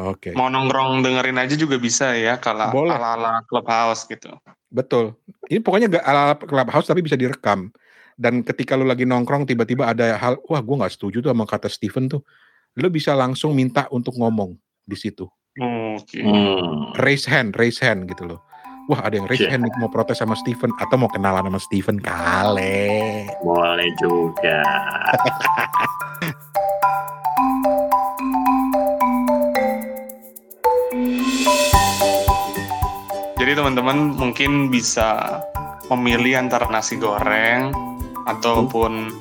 [0.00, 2.96] Oke, Mau nongkrong dengerin aja juga bisa ya kalau Boleh.
[2.96, 4.32] ala-ala clubhouse gitu.
[4.72, 5.12] betul.
[5.52, 7.68] Ini pokoknya gak ala clubhouse tapi bisa direkam.
[8.16, 11.68] Dan ketika lu lagi nongkrong tiba-tiba ada hal, wah gue nggak setuju tuh sama kata
[11.68, 12.24] Steven tuh,
[12.80, 15.28] lu bisa langsung minta untuk ngomong di situ.
[15.60, 16.24] Oke.
[16.24, 16.96] Hmm.
[16.96, 18.40] Raise hand, raise hand gitu loh.
[18.88, 19.52] Wah ada yang raise Oke.
[19.52, 23.28] hand nih, mau protes sama Steven atau mau kenalan sama Steven kale.
[23.44, 24.60] Boleh juga.
[33.52, 35.44] Jadi teman-teman mungkin bisa
[35.92, 37.68] memilih antara nasi goreng
[38.24, 39.12] ataupun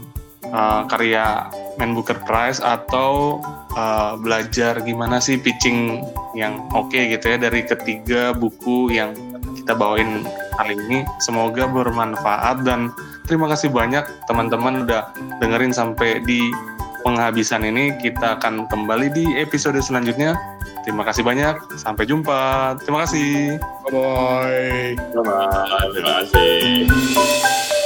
[0.55, 3.43] uh, karya Man Booker Prize atau
[3.75, 5.99] uh, belajar gimana sih pitching
[6.32, 9.11] yang oke gitu ya dari ketiga buku yang
[9.59, 10.23] kita bawain
[10.55, 11.03] kali ini.
[11.19, 12.88] Semoga bermanfaat dan
[13.27, 15.11] terima kasih banyak teman-teman udah
[15.43, 16.39] dengerin sampai di
[17.03, 17.99] penghabisan ini.
[17.99, 20.39] Kita akan kembali di episode selanjutnya.
[20.82, 21.77] Terima kasih banyak.
[21.77, 22.73] Sampai jumpa.
[22.82, 23.57] Terima kasih.
[23.89, 24.97] Bye.
[24.97, 25.89] Bye-bye.
[25.93, 27.80] Terima kasih.